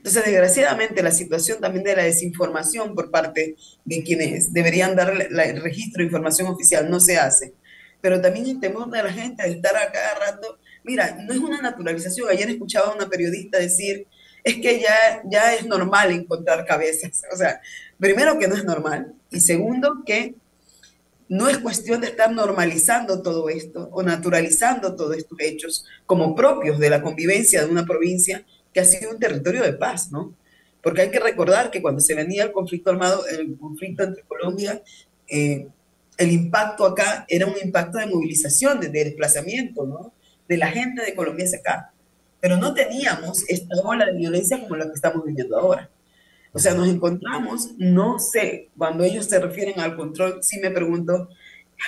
Entonces, 0.00 0.24
desgraciadamente, 0.24 1.02
la 1.02 1.10
situación 1.10 1.60
también 1.60 1.84
de 1.84 1.94
la 1.94 2.04
desinformación 2.04 2.94
por 2.94 3.10
parte 3.10 3.56
de 3.84 4.02
quienes 4.02 4.50
deberían 4.50 4.96
dar 4.96 5.10
el 5.10 5.62
registro 5.62 5.98
de 5.98 6.06
información 6.06 6.48
oficial 6.48 6.90
no 6.90 7.00
se 7.00 7.18
hace. 7.18 7.52
Pero 8.00 8.18
también 8.18 8.46
el 8.46 8.60
temor 8.60 8.90
de 8.90 9.02
la 9.02 9.12
gente 9.12 9.42
de 9.42 9.50
estar 9.50 9.76
a 9.76 9.92
cada 9.92 10.14
rato. 10.14 10.58
Mira, 10.84 11.18
no 11.20 11.34
es 11.34 11.38
una 11.38 11.60
naturalización. 11.60 12.30
Ayer 12.30 12.48
escuchaba 12.48 12.92
a 12.92 12.94
una 12.94 13.10
periodista 13.10 13.58
decir 13.58 14.06
es 14.42 14.54
que 14.54 14.80
ya, 14.80 15.22
ya 15.30 15.54
es 15.54 15.66
normal 15.66 16.12
encontrar 16.12 16.64
cabezas. 16.64 17.22
O 17.32 17.36
sea, 17.36 17.60
primero 17.98 18.38
que 18.38 18.48
no 18.48 18.54
es 18.54 18.64
normal 18.64 19.12
y 19.30 19.40
segundo 19.40 20.02
que 20.06 20.34
no 21.28 21.46
es 21.50 21.58
cuestión 21.58 22.00
de 22.00 22.06
estar 22.06 22.32
normalizando 22.32 23.20
todo 23.20 23.50
esto 23.50 23.90
o 23.92 24.02
naturalizando 24.02 24.96
todos 24.96 25.18
estos 25.18 25.38
hechos 25.40 25.84
como 26.06 26.34
propios 26.34 26.78
de 26.78 26.88
la 26.88 27.02
convivencia 27.02 27.62
de 27.62 27.70
una 27.70 27.84
provincia 27.84 28.46
que 28.72 28.80
ha 28.80 28.84
sido 28.84 29.10
un 29.10 29.18
territorio 29.18 29.62
de 29.62 29.72
paz, 29.72 30.10
¿no? 30.10 30.34
Porque 30.82 31.02
hay 31.02 31.10
que 31.10 31.20
recordar 31.20 31.70
que 31.70 31.82
cuando 31.82 32.00
se 32.00 32.14
venía 32.14 32.44
el 32.44 32.52
conflicto 32.52 32.90
armado, 32.90 33.26
el 33.26 33.56
conflicto 33.58 34.02
entre 34.02 34.22
Colombia, 34.22 34.82
eh, 35.28 35.66
el 36.16 36.32
impacto 36.32 36.84
acá 36.84 37.24
era 37.28 37.46
un 37.46 37.54
impacto 37.62 37.98
de 37.98 38.06
movilización, 38.06 38.80
de, 38.80 38.88
de 38.88 39.04
desplazamiento, 39.04 39.86
¿no? 39.86 40.12
De 40.48 40.56
la 40.56 40.68
gente 40.68 41.04
de 41.04 41.14
Colombia 41.14 41.44
hacia 41.44 41.58
acá 41.58 41.92
pero 42.40 42.56
no 42.56 42.74
teníamos 42.74 43.44
esta 43.48 43.76
ola 43.84 44.06
de 44.06 44.16
violencia 44.16 44.60
como 44.60 44.76
la 44.76 44.86
que 44.86 44.94
estamos 44.94 45.24
viviendo 45.24 45.58
ahora. 45.58 45.90
O 46.52 46.58
sea, 46.58 46.74
nos 46.74 46.88
encontramos, 46.88 47.70
no 47.78 48.18
sé, 48.18 48.70
cuando 48.76 49.04
ellos 49.04 49.26
se 49.26 49.38
refieren 49.38 49.78
al 49.78 49.94
control, 49.94 50.42
sí 50.42 50.58
me 50.58 50.70
pregunto, 50.70 51.28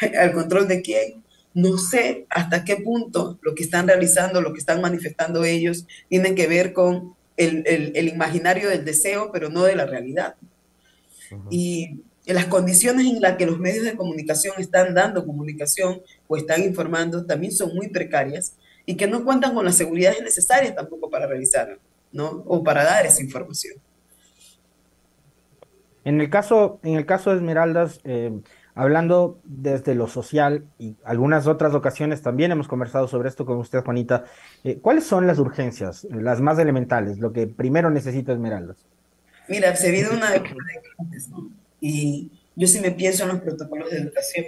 ¿al 0.19 0.33
control 0.33 0.69
de 0.69 0.83
quién? 0.83 1.22
No 1.55 1.77
sé 1.79 2.27
hasta 2.31 2.65
qué 2.65 2.77
punto 2.77 3.39
lo 3.43 3.55
que 3.55 3.63
están 3.63 3.87
realizando, 3.87 4.41
lo 4.41 4.53
que 4.53 4.59
están 4.59 4.81
manifestando 4.81 5.45
ellos, 5.45 5.87
tienen 6.09 6.35
que 6.35 6.47
ver 6.47 6.73
con 6.73 7.15
el, 7.37 7.63
el, 7.67 7.93
el 7.95 8.09
imaginario 8.09 8.69
del 8.69 8.85
deseo, 8.85 9.31
pero 9.33 9.49
no 9.51 9.65
de 9.65 9.77
la 9.77 9.87
realidad. 9.87 10.37
Uh 11.31 11.35
-huh. 11.37 11.49
Y 11.51 12.01
en 12.27 12.35
las 12.35 12.47
condiciones 12.47 13.07
en 13.07 13.21
las 13.21 13.37
que 13.37 13.47
los 13.47 13.59
medios 13.59 13.85
de 13.85 13.97
comunicación 13.97 14.55
están 14.59 14.95
dando 14.95 15.27
comunicación 15.27 16.03
o 16.29 16.37
están 16.37 16.63
informando 16.63 17.27
también 17.27 17.53
son 17.53 17.75
muy 17.75 17.89
precarias 17.89 18.57
y 18.87 18.97
que 18.97 19.07
no 19.07 19.25
cuentan 19.25 19.55
con 19.55 19.65
las 19.65 19.77
seguridades 19.77 20.23
necesarias 20.23 20.75
tampoco 20.75 21.11
para 21.11 21.27
revisar, 21.27 21.79
¿no? 22.13 22.43
O 22.47 22.63
para 22.63 22.85
dar 22.85 23.07
esa 23.07 23.23
información. 23.23 23.75
En 26.05 26.21
el 26.21 26.29
caso, 26.31 26.81
en 26.83 26.95
el 26.95 27.07
caso 27.07 27.31
de 27.31 27.37
Esmeraldas, 27.37 28.01
eh, 28.05 28.33
hablando 28.75 29.41
desde 29.45 29.95
lo 29.95 30.07
social 30.09 30.65
y 30.79 30.97
algunas 31.05 31.47
otras 31.47 31.75
ocasiones 31.75 32.23
también 32.23 32.53
hemos 32.53 32.69
conversado 32.69 33.07
sobre 33.09 33.29
esto 33.29 33.45
con 33.45 33.59
usted, 33.59 33.85
Juanita, 33.85 34.25
eh, 34.65 34.79
¿cuáles 34.81 35.05
son 35.05 35.27
las 35.27 35.39
urgencias, 35.39 36.07
las 36.11 36.41
más 36.41 36.59
elementales, 36.59 37.19
lo 37.19 37.33
que 37.33 37.47
primero 37.47 37.91
necesita 37.91 38.33
Esmeraldas? 38.33 38.79
Mira, 39.49 39.75
se 39.77 39.91
vive 39.91 40.11
una 40.11 40.31
de 40.31 40.41
¿no? 41.31 41.51
Y 41.81 42.31
yo 42.55 42.67
sí 42.67 42.81
me 42.81 42.93
pienso 42.93 43.25
en 43.25 43.31
los 43.31 43.41
protocolos 43.41 43.91
de 43.91 43.99
educación. 43.99 44.47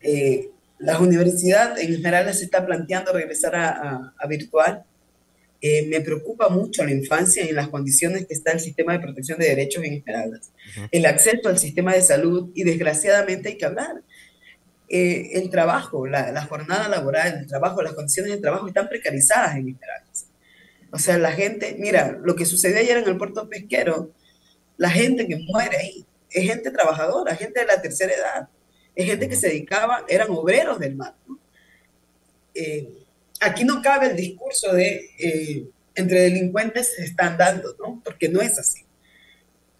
Eh, 0.00 0.50
la 0.78 0.98
universidad 0.98 1.78
en 1.78 1.92
Esmeraldas 1.92 2.38
se 2.38 2.46
está 2.46 2.66
planteando 2.66 3.12
regresar 3.12 3.54
a 3.54 4.26
virtual. 4.26 4.84
Eh, 5.64 5.86
me 5.86 6.00
preocupa 6.00 6.48
mucho 6.48 6.84
la 6.84 6.90
infancia 6.90 7.48
y 7.48 7.52
las 7.52 7.68
condiciones 7.68 8.26
que 8.26 8.34
está 8.34 8.50
el 8.50 8.60
sistema 8.60 8.92
de 8.92 8.98
protección 8.98 9.38
de 9.38 9.46
derechos 9.46 9.84
en 9.84 9.94
Esmeraldas. 9.94 10.50
Uh 10.50 10.80
-huh. 10.80 10.88
El 10.90 11.06
acceso 11.06 11.48
al 11.48 11.58
sistema 11.58 11.94
de 11.94 12.02
salud 12.02 12.50
y 12.54 12.64
desgraciadamente 12.64 13.50
hay 13.50 13.56
que 13.56 13.64
hablar. 13.64 14.02
Eh, 14.88 15.30
el 15.34 15.48
trabajo, 15.48 16.06
la, 16.06 16.32
la, 16.32 16.42
jornada 16.42 16.88
laboral, 16.88 17.38
el 17.38 17.46
trabajo, 17.46 17.80
las 17.80 17.94
condiciones 17.94 18.32
de 18.32 18.38
trabajo 18.38 18.66
están 18.68 18.88
precarizadas 18.88 19.56
en 19.56 19.68
Esmeraldas. 19.68 20.26
O 20.90 20.98
sea, 20.98 21.16
la 21.16 21.32
gente, 21.32 21.76
mira, 21.78 22.18
lo 22.22 22.34
que 22.34 22.44
sucedió 22.44 22.78
ayer 22.78 22.98
en 22.98 23.08
el 23.08 23.16
puerto 23.16 23.48
pesquero, 23.48 24.10
la 24.76 24.90
gente 24.90 25.26
que 25.26 25.36
muere 25.36 25.76
ahí 25.78 26.04
es 26.28 26.44
gente 26.44 26.70
trabajadora, 26.70 27.36
gente 27.36 27.60
de 27.60 27.66
la 27.66 27.80
tercera 27.80 28.12
edad 28.12 28.48
es 28.94 29.06
gente 29.06 29.28
que 29.28 29.36
se 29.36 29.48
dedicaba, 29.48 30.04
eran 30.08 30.28
obreros 30.30 30.78
del 30.78 30.96
mar. 30.96 31.14
¿no? 31.26 31.38
Eh, 32.54 32.88
aquí 33.42 33.64
no 33.64 33.82
cabe 33.82 34.10
el 34.10 34.16
discurso 34.16 34.72
de 34.72 35.10
eh, 35.18 35.66
entre 35.94 36.22
delincuentes 36.22 36.94
se 36.96 37.04
están 37.04 37.36
dando, 37.36 37.74
¿no? 37.78 38.00
Porque 38.04 38.28
no 38.28 38.40
es 38.40 38.58
así. 38.58 38.84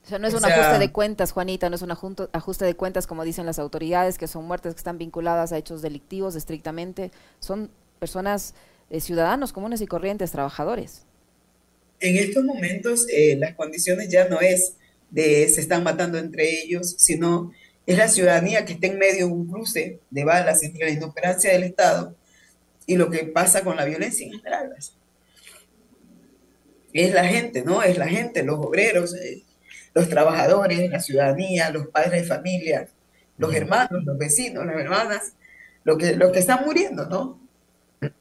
O 0.04 0.09
sea, 0.09 0.19
no 0.19 0.26
es 0.26 0.35
un 0.35 0.45
ajuste 0.45 0.78
de 0.78 0.90
cuentas, 0.90 1.31
Juanita, 1.31 1.71
no 1.71 1.76
es 1.76 1.83
un 1.83 1.92
ajuste 1.92 2.64
de 2.64 2.75
cuentas 2.75 3.07
como 3.07 3.23
dicen 3.23 3.47
las 3.47 3.61
autoridades, 3.61 4.19
que 4.19 4.26
son 4.26 4.45
muertes 4.45 4.75
que 4.75 4.78
están 4.78 4.99
vinculadas 4.99 5.52
a 5.52 5.59
hechos 5.59 5.81
delictivos 5.81 6.35
estrictamente. 6.35 7.12
Son 7.38 7.71
personas, 8.00 8.54
eh, 8.90 9.00
ciudadanos 9.00 9.52
comunes 9.52 9.81
y 9.81 9.87
corrientes, 9.87 10.33
trabajadores. 10.33 11.07
En 12.00 12.16
estos 12.16 12.45
momentos 12.45 13.07
eh, 13.09 13.37
las 13.38 13.54
condiciones 13.54 14.09
ya 14.09 14.28
no 14.28 14.40
es 14.40 14.75
de 15.11 15.49
se 15.49 15.61
están 15.61 15.85
matando 15.85 16.19
entre 16.19 16.62
ellos, 16.62 16.97
sino 16.99 17.52
es 17.87 17.97
la 17.97 18.09
ciudadanía 18.09 18.64
que 18.64 18.73
está 18.73 18.88
en 18.88 18.99
medio 18.99 19.26
de 19.26 19.33
un 19.33 19.47
cruce 19.47 20.00
de 20.11 20.25
balas 20.25 20.64
entre 20.64 20.87
la 20.87 20.90
inoperancia 20.90 21.52
del 21.52 21.62
Estado 21.62 22.16
y 22.93 22.97
lo 22.97 23.09
que 23.09 23.25
pasa 23.25 23.65
con 23.65 23.77
la 23.77 23.87
violencia 23.87 24.27
en 24.27 24.33
general. 24.35 24.77
Es 26.93 27.15
la 27.15 27.25
gente, 27.25 27.63
¿no? 27.63 27.83
Es 27.83 27.97
la 27.97 28.07
gente, 28.07 28.43
los 28.43 28.59
obreros, 28.59 29.15
eh, 29.15 29.45
los 29.95 30.11
trabajadores, 30.11 30.91
la 30.91 31.01
ciudadanía, 31.01 31.71
los 31.71 31.87
padres 31.89 32.23
de 32.23 32.25
familia, 32.25 32.89
los 33.39 33.55
hermanos, 33.55 34.05
los 34.05 34.19
vecinos, 34.19 34.67
las 34.67 34.77
hermanas, 34.77 35.33
lo 35.85 35.97
que, 35.97 36.15
los 36.17 36.33
que 36.33 36.41
están 36.41 36.67
muriendo, 36.67 37.07
¿no? 37.07 37.41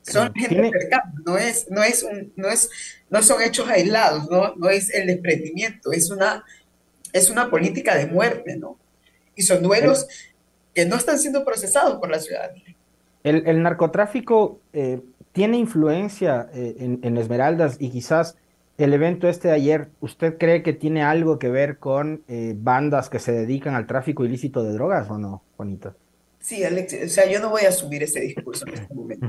Son 0.04 0.34
gente 0.34 0.70
cercana, 0.72 1.14
no 1.26 1.38
es, 1.38 1.70
no 1.70 1.84
es 1.84 2.06
no 2.38 2.48
es, 2.48 2.70
no 3.10 3.22
son 3.22 3.42
hechos 3.42 3.68
aislados, 3.68 4.30
¿no? 4.30 4.56
No 4.56 4.70
es 4.70 4.90
el 4.94 5.08
desprendimiento, 5.08 5.92
es 5.92 6.10
una, 6.12 6.46
es 7.12 7.30
una 7.30 7.50
política 7.50 7.98
de 7.98 8.06
muerte, 8.06 8.56
¿no? 8.56 8.80
Y 9.36 9.42
son 9.42 9.64
duelos 9.64 10.08
que 10.74 10.86
no 10.86 10.96
están 10.96 11.20
siendo 11.20 11.44
procesados 11.44 12.00
por 12.00 12.10
la 12.10 12.20
ciudadanía. 12.20 12.78
El, 13.24 13.62
narcotráfico 13.62 14.60
eh, 14.74 15.02
tiene 15.32 15.58
influencia 15.58 16.50
eh, 16.54 16.76
en, 16.80 17.00
en 17.04 17.18
Esmeraldas 17.18 17.78
y 17.80 17.90
quizás 17.90 18.36
el 18.84 18.94
evento 18.94 19.30
este 19.30 19.50
de 19.50 19.54
ayer, 19.54 19.90
¿usted 20.00 20.38
cree 20.38 20.64
que 20.64 20.74
tiene 20.74 21.04
algo 21.04 21.38
que 21.38 21.50
ver 21.50 21.78
con 21.78 22.24
eh, 22.28 22.54
bandas 22.58 23.10
que 23.10 23.20
se 23.20 23.32
dedican 23.32 23.76
al 23.76 23.86
tráfico 23.86 24.26
ilícito 24.26 24.64
de 24.64 24.74
drogas 24.74 25.10
o 25.10 25.18
no, 25.18 25.44
Juanita? 25.56 25.96
Sí, 26.40 26.64
Alex, 26.64 26.96
o 27.06 27.10
sea, 27.10 27.30
yo 27.30 27.40
no 27.40 27.52
voy 27.52 27.64
a 27.64 27.70
asumir 27.70 28.02
ese 28.02 28.22
discurso 28.22 28.66
en 28.68 28.74
este 28.74 28.94
momento. 28.94 29.28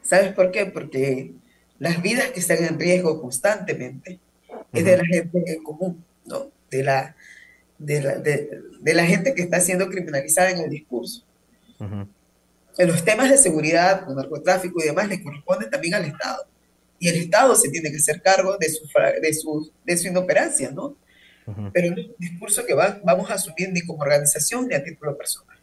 ¿Sabes 0.00 0.32
por 0.32 0.50
qué? 0.50 0.66
Porque 0.66 1.32
las 1.78 2.00
vidas 2.00 2.30
que 2.30 2.40
están 2.40 2.64
en 2.64 2.80
riesgo 2.80 3.20
constantemente 3.20 4.18
es 4.72 4.84
de 4.84 4.96
la 4.96 5.04
gente 5.04 5.58
común, 5.62 6.02
¿no? 6.24 6.46
De 6.70 6.82
la, 6.82 7.14
de 7.78 8.00
la, 8.00 8.14
de, 8.16 8.94
la 8.94 9.04
gente 9.04 9.34
que 9.34 9.42
está 9.42 9.60
siendo 9.60 9.90
criminalizada 9.90 10.50
en 10.50 10.60
el 10.60 10.70
discurso. 10.70 11.24
En 12.78 12.88
los 12.88 13.04
temas 13.04 13.30
de 13.30 13.38
seguridad, 13.38 14.06
narcotráfico 14.06 14.80
y 14.82 14.86
demás 14.86 15.08
le 15.08 15.22
corresponde 15.22 15.66
también 15.66 15.94
al 15.94 16.04
Estado 16.04 16.46
y 16.98 17.08
el 17.08 17.16
Estado 17.16 17.54
se 17.54 17.68
tiene 17.70 17.90
que 17.90 17.96
hacer 17.96 18.22
cargo 18.22 18.56
de 18.56 18.68
su, 18.68 18.88
de 19.20 19.34
su, 19.34 19.72
de 19.84 19.96
su 19.96 20.08
inoperancia, 20.08 20.70
¿no? 20.70 20.96
Pero 21.72 21.86
es 21.86 21.92
un 21.92 22.14
discurso 22.18 22.66
que 22.66 22.74
va, 22.74 23.00
vamos 23.04 23.30
a 23.30 23.34
asumir 23.34 23.70
ni 23.70 23.80
como 23.82 24.02
organización 24.02 24.66
ni 24.66 24.74
a 24.74 24.82
título 24.82 25.16
personal. 25.16 25.55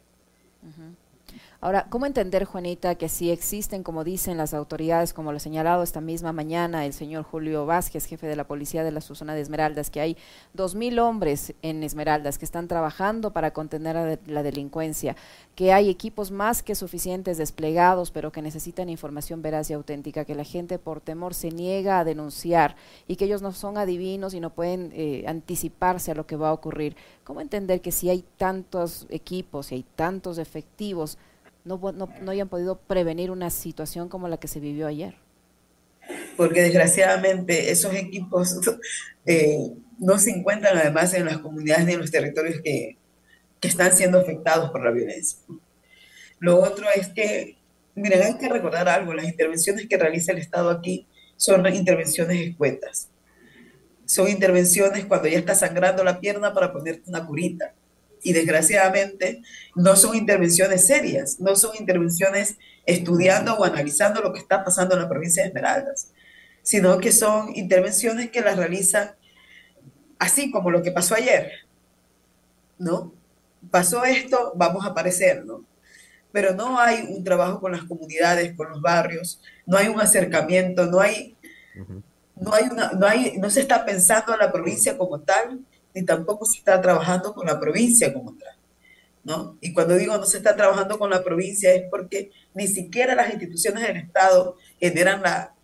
Ahora, 1.64 1.86
¿cómo 1.88 2.04
entender, 2.04 2.44
Juanita, 2.44 2.94
que 2.96 3.08
si 3.08 3.30
existen, 3.30 3.82
como 3.82 4.04
dicen 4.04 4.36
las 4.36 4.52
autoridades, 4.52 5.14
como 5.14 5.32
lo 5.32 5.38
ha 5.38 5.40
señalado 5.40 5.82
esta 5.82 6.02
misma 6.02 6.30
mañana 6.30 6.84
el 6.84 6.92
señor 6.92 7.24
Julio 7.24 7.64
Vázquez, 7.64 8.04
jefe 8.04 8.26
de 8.26 8.36
la 8.36 8.46
policía 8.46 8.84
de 8.84 8.90
la 8.90 9.00
zona 9.00 9.34
de 9.34 9.40
Esmeraldas, 9.40 9.88
que 9.88 10.02
hay 10.02 10.18
dos 10.52 10.74
mil 10.74 10.98
hombres 10.98 11.54
en 11.62 11.82
Esmeraldas 11.82 12.36
que 12.36 12.44
están 12.44 12.68
trabajando 12.68 13.32
para 13.32 13.52
contener 13.52 13.96
a 13.96 14.18
la 14.26 14.42
delincuencia, 14.42 15.16
que 15.54 15.72
hay 15.72 15.88
equipos 15.88 16.30
más 16.30 16.62
que 16.62 16.74
suficientes 16.74 17.38
desplegados, 17.38 18.10
pero 18.10 18.30
que 18.30 18.42
necesitan 18.42 18.90
información 18.90 19.40
veraz 19.40 19.70
y 19.70 19.72
auténtica, 19.72 20.26
que 20.26 20.34
la 20.34 20.44
gente 20.44 20.78
por 20.78 21.00
temor 21.00 21.32
se 21.32 21.48
niega 21.48 21.98
a 21.98 22.04
denunciar 22.04 22.76
y 23.08 23.16
que 23.16 23.24
ellos 23.24 23.40
no 23.40 23.52
son 23.52 23.78
adivinos 23.78 24.34
y 24.34 24.40
no 24.40 24.50
pueden 24.50 24.92
eh, 24.92 25.24
anticiparse 25.26 26.10
a 26.10 26.14
lo 26.14 26.26
que 26.26 26.36
va 26.36 26.50
a 26.50 26.52
ocurrir? 26.52 26.94
¿Cómo 27.24 27.40
entender 27.40 27.80
que 27.80 27.90
si 27.90 28.10
hay 28.10 28.22
tantos 28.36 29.06
equipos 29.08 29.72
y 29.72 29.76
hay 29.76 29.86
tantos 29.96 30.36
efectivos, 30.36 31.16
no, 31.64 31.78
no, 31.92 32.30
hayan 32.30 32.48
podido 32.48 32.78
prevenir 32.78 33.30
una 33.30 33.50
situación 33.50 34.08
como 34.08 34.28
la 34.28 34.36
que 34.36 34.48
se 34.48 34.60
vivió 34.60 34.86
ayer? 34.86 35.14
Porque 36.36 36.62
desgraciadamente 36.62 37.70
esos 37.70 37.94
equipos 37.94 38.60
eh, 39.26 39.70
no 39.98 40.18
se 40.18 40.30
encuentran 40.30 40.76
además 40.76 41.14
en 41.14 41.24
las 41.24 41.38
comunidades 41.38 41.86
ni 41.86 41.94
en 41.94 42.00
los 42.00 42.10
territorios 42.10 42.60
que, 42.62 42.98
que 43.60 43.68
están 43.68 43.92
siendo 43.92 44.18
afectados 44.18 44.70
por 44.70 44.84
la 44.84 44.90
violencia. 44.90 45.38
Lo 46.38 46.60
otro 46.60 46.86
es 46.94 47.08
que, 47.08 47.56
miren, 47.94 48.22
hay 48.22 48.36
que 48.36 48.48
recordar 48.48 48.88
algo, 48.88 49.14
las 49.14 49.26
intervenciones 49.26 49.86
que 49.88 49.96
realiza 49.96 50.32
el 50.32 50.38
Estado 50.38 50.68
aquí 50.70 51.08
son 51.36 51.66
intervenciones 51.74 52.40
escuetas. 52.46 53.08
Son 54.04 54.28
intervenciones 54.28 55.06
cuando 55.06 55.28
ya 55.28 55.38
está 55.38 55.54
sangrando 55.54 56.04
la 56.04 56.20
pierna 56.20 56.52
para 56.52 56.72
ponerte 56.72 57.08
una 57.08 57.26
curita 57.26 57.72
y 58.24 58.32
desgraciadamente 58.32 59.42
no 59.76 59.94
son 59.94 60.16
intervenciones 60.16 60.86
serias, 60.86 61.38
no 61.38 61.54
son 61.54 61.76
intervenciones 61.78 62.56
estudiando 62.86 63.54
o 63.54 63.64
analizando 63.64 64.20
lo 64.22 64.32
que 64.32 64.40
está 64.40 64.64
pasando 64.64 64.94
en 64.94 65.02
la 65.02 65.08
provincia 65.08 65.42
de 65.42 65.50
Esmeraldas, 65.50 66.10
sino 66.62 66.98
que 66.98 67.12
son 67.12 67.54
intervenciones 67.54 68.30
que 68.30 68.40
las 68.40 68.56
realiza 68.56 69.16
así 70.18 70.50
como 70.50 70.70
lo 70.70 70.82
que 70.82 70.90
pasó 70.90 71.14
ayer, 71.14 71.52
¿no? 72.78 73.12
Pasó 73.70 74.04
esto, 74.04 74.52
vamos 74.56 74.84
a 74.84 74.88
aparecer, 74.88 75.44
¿no? 75.44 75.64
Pero 76.32 76.54
no 76.54 76.80
hay 76.80 77.06
un 77.08 77.22
trabajo 77.22 77.60
con 77.60 77.72
las 77.72 77.84
comunidades, 77.84 78.56
con 78.56 78.70
los 78.70 78.80
barrios, 78.80 79.40
no 79.66 79.76
hay 79.76 79.88
un 79.88 80.00
acercamiento, 80.00 80.86
no 80.86 80.98
hay, 80.98 81.36
no 82.36 82.54
hay 82.54 82.64
una, 82.64 82.92
no 82.92 83.06
hay, 83.06 83.36
no 83.36 83.50
se 83.50 83.60
está 83.60 83.84
pensando 83.84 84.32
en 84.32 84.38
la 84.40 84.50
provincia 84.50 84.96
como 84.96 85.20
tal, 85.20 85.60
ni 85.94 86.04
tampoco 86.04 86.44
se 86.44 86.58
está 86.58 86.80
trabajando 86.80 87.34
con 87.34 87.46
la 87.46 87.58
provincia 87.58 88.12
como 88.12 88.34
tal. 88.34 88.54
¿no? 89.24 89.56
Y 89.60 89.72
cuando 89.72 89.96
digo 89.96 90.16
no 90.16 90.26
se 90.26 90.36
está 90.36 90.54
trabajando 90.54 90.98
con 90.98 91.10
la 91.10 91.24
provincia 91.24 91.72
es 91.72 91.84
porque 91.90 92.30
ni 92.52 92.68
siquiera 92.68 93.14
las 93.14 93.32
instituciones 93.32 93.86
del 93.86 93.96
Estado 93.96 94.56
generan 94.78 95.22
la, 95.22 95.54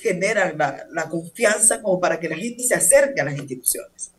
generan 0.00 0.56
la, 0.56 1.08
confianza 1.08 1.82
como 1.82 2.00
para 2.00 2.20
que 2.20 2.28
la 2.28 2.36
gente 2.36 2.62
se 2.62 2.74
acerque 2.74 3.20
a 3.20 3.24
las 3.24 3.36
instituciones. 3.36 4.12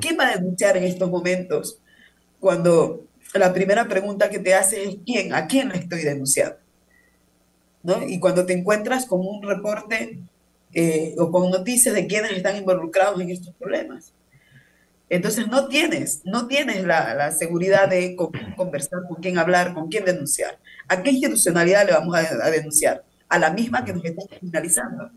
¿Quién 0.00 0.18
va 0.18 0.28
a 0.28 0.36
denunciar 0.36 0.76
en 0.76 0.84
estos 0.84 1.08
momentos 1.08 1.78
cuando 2.40 3.04
la 3.34 3.52
primera 3.52 3.86
pregunta 3.86 4.28
que 4.28 4.40
te 4.40 4.54
hace 4.54 4.82
es 4.82 4.96
quién, 5.06 5.32
a 5.34 5.46
quién 5.46 5.70
estoy 5.70 6.02
denunciando? 6.02 6.56
¿No? 7.84 8.02
Y 8.02 8.18
cuando 8.18 8.44
te 8.44 8.54
encuentras 8.54 9.06
con 9.06 9.20
un 9.20 9.40
reporte 9.42 10.18
eh, 10.74 11.14
o 11.16 11.30
con 11.30 11.50
noticias 11.50 11.94
de 11.94 12.06
quienes 12.08 12.32
están 12.32 12.56
involucrados 12.56 13.20
en 13.20 13.30
estos 13.30 13.54
problemas. 13.54 14.12
Entonces 15.10 15.48
no 15.48 15.68
tienes, 15.68 16.20
no 16.24 16.46
tienes 16.46 16.84
la, 16.84 17.32
seguridad 17.32 17.88
de 17.88 18.14
conversar 18.56 19.00
con 19.08 19.20
quién 19.22 19.38
hablar, 19.38 19.72
con 19.72 19.88
quién 19.88 20.04
denunciar. 20.04 20.58
¿A 20.86 21.02
qué 21.02 21.10
institucionalidad 21.10 21.86
le 21.86 21.92
vamos 21.92 22.14
a, 22.16 22.50
denunciar? 22.50 23.02
A 23.28 23.38
la 23.38 23.50
misma 23.50 23.84
que 23.84 23.92
nos 23.92 24.04
está 24.04 24.22
criminalizando. 24.28 25.10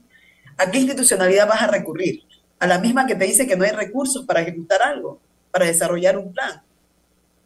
¿A 0.57 0.71
qué 0.71 0.79
institucionalidad 0.79 1.47
vas 1.47 1.61
a 1.61 1.67
recurrir? 1.67 2.21
A 2.59 2.67
la 2.67 2.79
misma 2.79 3.05
que 3.05 3.15
te 3.15 3.25
dice 3.25 3.47
que 3.47 3.57
no 3.57 3.65
hay 3.65 3.71
recursos 3.71 4.25
para 4.25 4.41
ejecutar 4.41 4.81
algo, 4.81 5.19
para 5.51 5.65
desarrollar 5.65 6.17
un 6.17 6.31
plan. 6.31 6.61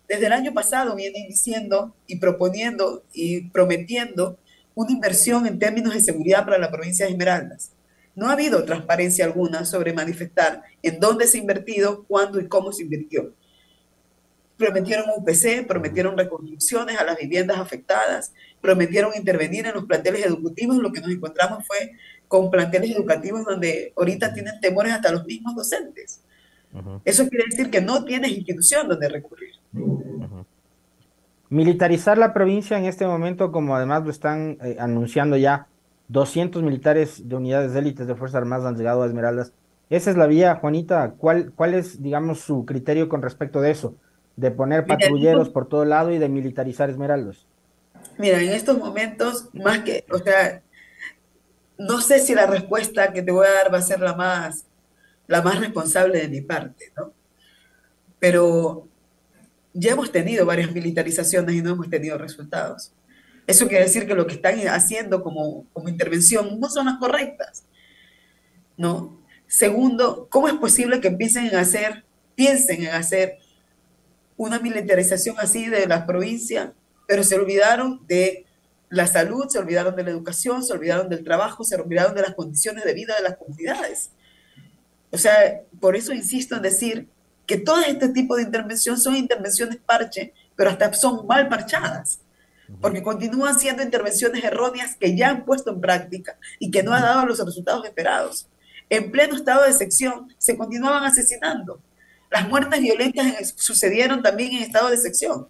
Desde 0.08 0.28
el 0.28 0.34
año 0.34 0.54
pasado 0.54 0.96
vienen 0.96 1.28
diciendo 1.28 1.96
y 2.06 2.18
proponiendo 2.18 3.04
y 3.12 3.50
prometiendo 3.50 4.38
una 4.76 4.92
inversión 4.92 5.48
en 5.48 5.58
términos 5.58 5.94
de 5.94 6.02
seguridad 6.02 6.46
para 6.46 6.60
la 6.60 6.70
provincia 6.70 7.06
de 7.06 7.14
Esmeraldas. 7.14 7.72
No 8.16 8.28
ha 8.28 8.34
habido 8.34 8.64
transparencia 8.64 9.26
alguna 9.26 9.66
sobre 9.66 9.94
manifestar 9.94 10.64
en 10.82 11.00
dónde 11.00 11.28
se 11.28 11.38
ha 11.38 11.42
invertido, 11.42 12.06
cuándo 12.06 12.40
y 12.40 12.48
cómo 12.48 12.72
se 12.72 12.84
invirtió. 12.84 13.34
Prometieron 14.58 15.06
UPC, 15.18 15.68
prometieron 15.68 16.18
reconstrucciones 16.18 16.98
a 16.98 17.04
las 17.04 17.18
viviendas 17.18 17.58
afectadas, 17.58 18.34
prometieron 18.62 19.12
intervenir 19.16 19.68
en 19.68 19.74
los 19.74 19.84
planteles 19.84 20.26
educativos. 20.26 20.78
Lo 20.78 20.94
que 20.94 21.02
nos 21.02 21.12
encontramos 21.12 21.68
fue 21.68 21.92
con 22.30 22.50
planteles 22.50 22.92
educativos 22.92 23.44
donde 23.44 23.92
ahorita 23.98 24.34
tienen 24.34 24.60
temores 24.62 24.94
hasta 24.94 25.12
los 25.12 25.26
mismos 25.26 25.56
docentes. 25.56 26.22
Eso 27.04 27.28
quiere 27.30 27.46
decir 27.50 27.70
que 27.70 27.82
no 27.82 28.04
tienes 28.04 28.32
institución 28.32 28.88
donde 28.88 29.08
recurrir. 29.08 29.52
Militarizar 31.50 32.18
la 32.18 32.34
provincia 32.34 32.78
en 32.78 32.86
este 32.86 33.06
momento, 33.06 33.52
como 33.52 33.76
además 33.76 34.04
lo 34.04 34.12
están 34.12 34.58
eh, 34.62 34.78
anunciando 34.80 35.38
ya 35.38 35.68
200 36.08 36.62
militares 36.64 37.28
de 37.28 37.36
unidades 37.36 37.74
de 37.74 37.80
élites 37.80 38.08
de 38.08 38.16
Fuerzas 38.16 38.38
Armadas 38.38 38.66
han 38.66 38.78
llegado 38.78 39.04
a 39.04 39.08
Esmeraldas. 39.08 39.54
Esa 39.90 40.12
es 40.12 40.18
la 40.18 40.28
vía, 40.28 40.56
Juanita. 40.56 41.14
¿Cuál, 41.18 41.52
cuál 41.56 41.74
es, 41.74 42.02
digamos, 42.02 42.40
su 42.40 42.66
criterio 42.66 43.10
con 43.10 43.22
respecto 43.22 43.62
de 43.62 43.72
eso? 43.72 43.96
De 44.36 44.52
poner 44.52 44.86
patrulleros 44.86 45.50
por 45.50 45.68
todo 45.68 45.86
lado 45.86 46.12
y 46.12 46.18
de 46.18 46.30
militarizar 46.30 46.90
Esmeraldas. 46.90 47.46
Mira, 48.18 48.42
en 48.42 48.50
estos 48.50 48.78
momentos, 48.78 49.50
más 49.54 49.80
que, 49.80 50.06
o 50.12 50.18
sea, 50.18 50.62
no 51.78 52.02
sé 52.02 52.20
si 52.20 52.34
la 52.34 52.46
respuesta 52.46 53.12
que 53.12 53.22
te 53.22 53.32
voy 53.32 53.48
a 53.48 53.54
dar 53.54 53.74
va 53.74 53.80
a 53.80 53.82
ser 53.82 54.00
la 54.00 54.14
más, 54.14 54.66
la 55.28 55.42
más 55.42 55.60
responsable 55.60 56.20
de 56.20 56.30
mi 56.30 56.42
parte, 56.42 56.92
¿no? 56.98 57.12
Pero 58.20 58.88
ya 59.74 59.92
hemos 59.92 60.12
tenido 60.12 60.46
varias 60.46 60.72
militarizaciones 60.72 61.56
y 61.56 61.62
no 61.62 61.72
hemos 61.72 61.90
tenido 61.90 62.18
resultados. 62.18 62.92
Eso 63.48 63.68
quiere 63.68 63.86
decir 63.86 64.08
que 64.08 64.16
lo 64.16 64.26
que 64.26 64.36
están 64.36 64.60
haciendo 64.68 65.22
como, 65.22 65.66
como 65.74 65.90
intervención 65.90 66.60
no 66.60 66.70
son 66.70 66.88
las 66.88 66.98
correctas. 66.98 67.64
¿no? 68.78 69.20
Segundo, 69.48 70.28
¿cómo 70.30 70.48
es 70.48 70.56
posible 70.56 71.00
que 71.00 71.10
empiecen 71.10 71.56
a 71.56 71.62
hacer 71.62 72.06
piensen 72.36 72.84
en 72.84 72.94
hacer 72.94 73.38
una 74.38 74.60
militarización 74.60 75.38
así 75.40 75.68
de 75.68 75.88
la 75.88 76.06
provincia, 76.06 76.74
pero 77.08 77.24
se 77.24 77.36
olvidaron 77.36 78.06
de 78.08 78.46
la 78.90 79.08
salud, 79.08 79.48
se 79.48 79.60
olvidaron 79.60 79.96
de 79.96 80.04
la 80.04 80.12
educación, 80.12 80.64
se 80.64 80.74
olvidaron 80.74 81.10
del 81.10 81.24
trabajo, 81.24 81.64
se 81.64 81.76
olvidaron 81.76 82.14
de 82.14 82.22
las 82.22 82.36
condiciones 82.36 82.84
de 82.84 82.94
vida 82.94 83.16
de 83.16 83.24
las 83.24 83.38
comunidades. 83.38 84.12
O 85.12 85.18
sea, 85.18 85.62
por 85.80 85.96
eso 85.96 86.14
insisto 86.14 86.56
en 86.56 86.62
decir 86.62 87.08
que 87.46 87.58
todo 87.58 87.80
este 87.82 88.10
tipo 88.10 88.36
de 88.36 88.44
intervención 88.44 88.98
son 88.98 89.16
intervenciones 89.16 89.78
parche, 89.78 90.34
pero 90.56 90.70
hasta 90.70 90.92
son 90.94 91.26
mal 91.26 91.48
parchadas, 91.48 92.20
porque 92.82 93.04
continúan 93.04 93.60
siendo 93.60 93.84
intervenciones 93.84 94.44
erróneas 94.44 94.96
que 94.96 95.16
ya 95.16 95.30
han 95.30 95.46
puesto 95.46 95.72
en 95.72 95.82
práctica 95.82 96.38
y 96.60 96.72
que 96.72 96.84
no 96.84 96.94
han 96.94 97.04
dado 97.04 97.26
los 97.26 97.44
resultados 97.44 97.86
esperados. 97.86 98.48
En 98.90 99.12
pleno 99.12 99.36
estado 99.36 99.64
de 99.64 99.74
sección 99.74 100.34
se 100.38 100.58
continuaban 100.58 101.04
asesinando. 101.04 101.82
Las 102.32 102.48
muertes 102.48 102.80
violentas 102.80 103.54
sucedieron 103.56 104.22
también 104.22 104.54
en 104.54 104.64
estado 104.64 104.90
de 104.90 104.98
sección. 104.98 105.48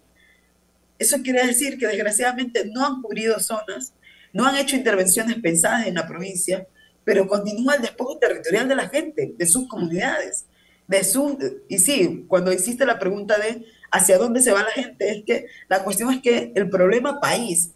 Eso 0.98 1.18
quiere 1.22 1.46
decir 1.46 1.78
que 1.78 1.86
desgraciadamente 1.86 2.64
no 2.66 2.86
han 2.86 3.02
cubrido 3.02 3.38
zonas, 3.40 3.92
no 4.32 4.46
han 4.46 4.56
hecho 4.56 4.76
intervenciones 4.76 5.36
pensadas 5.40 5.86
en 5.86 5.94
la 5.94 6.06
provincia, 6.06 6.66
pero 7.04 7.28
continúa 7.28 7.76
el 7.76 7.82
despojo 7.82 8.18
territorial 8.18 8.68
de 8.68 8.74
la 8.74 8.88
gente, 8.88 9.34
de 9.36 9.46
sus 9.46 9.68
comunidades, 9.68 10.46
de 10.86 11.04
sus... 11.04 11.36
Y 11.68 11.78
sí, 11.78 12.24
cuando 12.28 12.52
hiciste 12.52 12.86
la 12.86 12.98
pregunta 12.98 13.38
de 13.38 13.64
hacia 13.90 14.18
dónde 14.18 14.40
se 14.40 14.52
va 14.52 14.62
la 14.62 14.70
gente, 14.70 15.10
es 15.10 15.24
que 15.24 15.46
la 15.68 15.84
cuestión 15.84 16.12
es 16.12 16.20
que 16.20 16.52
el 16.54 16.68
problema 16.68 17.20
país 17.20 17.72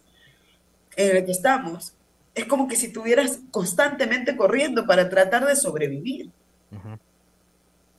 en 0.95 1.17
el 1.17 1.25
que 1.25 1.31
estamos 1.31 1.95
es 2.33 2.45
como 2.45 2.67
que 2.67 2.75
si 2.75 2.87
estuvieras 2.87 3.41
constantemente 3.51 4.35
corriendo 4.37 4.85
para 4.85 5.09
tratar 5.09 5.45
de 5.45 5.55
sobrevivir. 5.55 6.31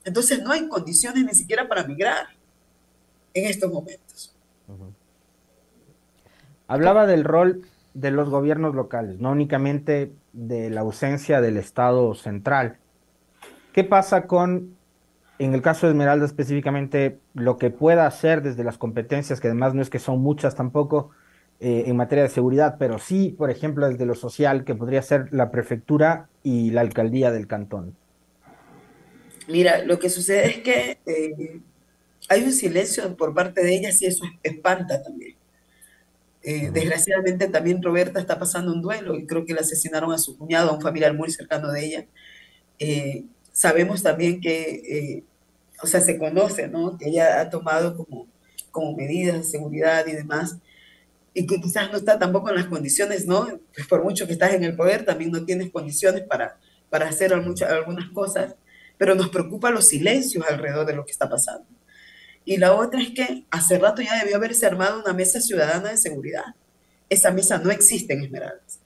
Entonces 0.05 0.43
no 0.43 0.53
hay 0.53 0.69
condiciones 0.69 1.25
ni 1.25 1.35
siquiera 1.35 1.69
para 1.69 1.85
migrar 1.85 2.27
en 3.35 3.47
estos 3.47 3.71
momentos. 3.71 4.35
Hablaba 6.67 7.07
del 7.07 7.25
rol 7.25 7.67
de 7.95 8.11
los 8.11 8.31
gobiernos 8.31 8.75
locales, 8.75 9.19
no 9.21 9.31
únicamente 9.31 10.13
de 10.33 10.71
la 10.71 10.81
ausencia 10.81 11.41
del 11.41 11.59
Estado 11.59 12.15
central. 12.15 12.79
¿Qué 13.73 13.85
pasa 13.85 14.27
con, 14.27 14.77
en 15.39 15.55
el 15.55 15.63
caso 15.63 15.87
de 15.87 15.93
Esmeralda 15.93 16.27
específicamente, 16.27 17.19
lo 17.35 17.59
que 17.59 17.71
pueda 17.71 18.07
hacer 18.07 18.43
desde 18.43 18.65
las 18.65 18.79
competencias, 18.79 19.41
que 19.41 19.49
además 19.49 19.75
no 19.75 19.83
es 19.83 19.91
que 19.91 19.99
son 19.99 20.21
muchas 20.21 20.55
tampoco, 20.55 21.11
eh, 21.65 21.85
en 21.87 21.97
materia 21.97 22.25
de 22.25 22.29
seguridad, 22.29 22.77
pero 22.79 22.99
sí, 22.99 23.35
por 23.39 23.51
ejemplo, 23.51 23.89
desde 23.89 24.05
lo 24.05 24.15
social, 24.15 24.65
que 24.65 24.75
podría 24.75 25.01
ser 25.01 25.29
la 25.33 25.53
prefectura 25.53 26.29
y 26.43 26.71
la 26.71 26.81
alcaldía 26.81 27.31
del 27.31 27.47
cantón? 27.47 27.97
Mira, 29.47 29.85
lo 29.85 29.99
que 29.99 30.11
sucede 30.11 30.47
es 30.47 30.59
que 30.59 30.99
eh, 31.07 31.61
hay 32.29 32.43
un 32.43 32.53
silencio 32.53 33.17
por 33.17 33.33
parte 33.33 33.63
de 33.63 33.77
ellas 33.77 34.01
y 34.03 34.07
eso 34.07 34.25
espanta 34.43 35.03
también. 35.03 35.37
Eh, 36.43 36.71
desgraciadamente 36.73 37.47
también 37.47 37.81
Roberta 37.81 38.19
está 38.19 38.41
pasando 38.41 38.73
un 38.73 38.83
duelo 38.83 39.17
y 39.17 39.27
creo 39.27 39.45
que 39.45 39.55
le 39.55 39.61
asesinaron 39.61 40.13
a 40.13 40.19
su 40.19 40.37
cuñado, 40.37 40.71
a 40.71 40.75
un 40.75 40.81
familiar 40.81 41.15
muy 41.15 41.31
cercano 41.31 41.71
de 41.71 41.85
ella. 41.85 42.07
Eh, 43.53 43.55
sabemos 43.55 44.03
también 44.03 44.41
que, 44.41 45.25
o 45.83 45.87
sea, 45.87 46.01
se 46.01 46.19
conoce, 46.19 46.69
¿no? 46.69 46.97
Que 46.99 47.09
ella 47.09 47.41
ha 47.41 47.51
tomado 47.51 47.97
como, 47.97 48.27
como 48.71 48.97
medidas 48.97 49.37
de 49.37 49.45
seguridad 49.45 50.07
y 50.07 50.13
demás, 50.13 50.57
y 51.35 51.47
que 51.47 51.61
quizás 51.61 51.91
no 51.91 51.99
está 51.99 52.19
tampoco 52.19 52.51
en 52.51 52.57
las 52.57 52.67
condiciones, 52.67 53.27
¿no? 53.27 53.47
Pues 53.75 53.87
por 53.87 54.03
mucho 54.05 54.27
que 54.27 54.33
estás 54.35 54.53
en 54.55 54.65
el 54.65 54.77
poder, 54.77 55.05
también 55.05 55.31
no 55.31 55.45
tienes 55.45 55.71
condiciones 55.71 56.23
para, 56.23 56.59
para 56.91 57.09
hacer 57.09 57.35
muchas, 57.41 57.71
algunas 57.71 58.09
cosas 58.11 58.55
pero 59.03 59.17
nos 59.17 59.31
preocupa 59.31 59.73
los 59.73 59.89
silencios 59.89 60.45
alrededor 60.49 60.87
de 60.87 60.95
lo 60.95 61.05
que 61.05 61.11
está 61.11 61.29
pasando. 61.29 61.67
Y 62.45 62.57
la 62.57 62.73
otra 62.73 63.03
es 63.03 63.11
que 63.11 63.45
hace 63.51 63.77
rato 63.77 64.01
ya 64.01 64.17
debió 64.17 64.37
haberse 64.37 64.65
armado 64.65 65.01
una 65.01 65.13
mesa 65.13 65.41
ciudadana 65.41 65.91
de 65.91 65.97
seguridad. 65.97 66.55
Esa 67.09 67.33
mesa 67.33 67.59
no 67.59 67.73
existe 67.73 68.13
en 68.13 68.23
Esmeraldas. 68.23 68.79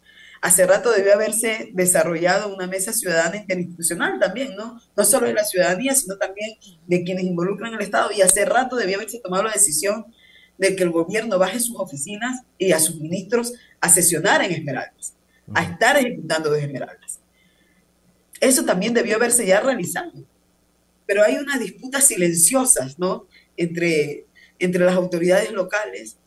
Hace 0.47 0.65
rato 0.65 0.93
debió 0.93 1.13
haberse 1.13 1.71
desarrollado 1.73 2.55
una 2.55 2.69
mesa 2.69 2.93
ciudadana 2.93 3.39
interinstitucional 3.39 4.21
también, 4.21 4.55
¿no? 4.55 4.81
No 4.97 5.05
solo 5.05 5.27
de 5.27 5.35
la 5.35 5.43
ciudadanía, 5.43 5.93
sino 5.93 6.17
también 6.19 6.57
de 6.87 7.03
quienes 7.03 7.25
involucran 7.25 7.75
al 7.75 7.83
Estado. 7.83 8.11
Y 8.13 8.23
hace 8.23 8.45
rato 8.45 8.77
debió 8.77 8.95
haberse 8.95 9.19
tomado 9.19 9.43
la 9.43 9.51
decisión 9.51 10.07
de 10.57 10.77
que 10.77 10.85
el 10.85 10.91
gobierno 10.91 11.37
baje 11.37 11.59
sus 11.59 11.75
oficinas 11.75 12.43
y 12.59 12.71
a 12.71 12.79
sus 12.79 13.01
ministros 13.01 13.55
a 13.81 13.89
sesionar 13.89 14.41
en 14.45 14.53
Esmeraldas, 14.53 15.15
a 15.53 15.65
estar 15.65 15.97
ejecutando 15.97 16.53
desde 16.53 16.67
Esmeraldas. 16.67 17.19
Eso 18.41 18.65
también 18.65 18.95
debió 18.95 19.17
haberse 19.17 19.45
ya 19.45 19.59
realizado. 19.59 20.13
Pero 21.07 21.25
hay 21.25 21.39
unas 21.39 21.59
disputas 21.59 22.05
silenciosas, 22.05 23.01
¿no? 23.01 23.27
Entre, 23.57 24.27
entre 24.61 24.85
las 24.85 24.95
autoridades 24.95 25.51
locales 25.51 26.19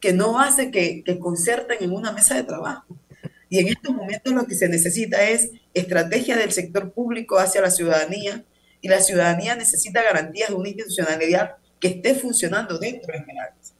que 0.00 0.12
no 0.12 0.40
hace 0.40 0.72
que, 0.72 1.04
que 1.04 1.20
concerten 1.20 1.84
en 1.84 1.92
una 1.92 2.10
mesa 2.10 2.34
de 2.34 2.42
trabajo. 2.42 2.98
Y 3.48 3.58
en 3.58 3.68
estos 3.68 3.94
momentos 3.94 4.32
lo 4.32 4.46
que 4.46 4.54
se 4.54 4.68
necesita 4.68 5.22
es 5.28 5.50
estrategia 5.74 6.36
del 6.36 6.52
sector 6.52 6.92
público 6.92 7.38
hacia 7.38 7.60
la 7.60 7.70
ciudadanía 7.70 8.44
y 8.80 8.88
la 8.88 9.00
ciudadanía 9.00 9.54
necesita 9.56 10.02
garantías 10.02 10.50
de 10.50 10.54
una 10.54 10.68
institucionalidad 10.68 11.56
que 11.80 11.88
esté 11.88 12.14
funcionando 12.14 12.78
dentro 12.78 13.12
de 13.12 13.18
Esmeraldas. 13.18 13.74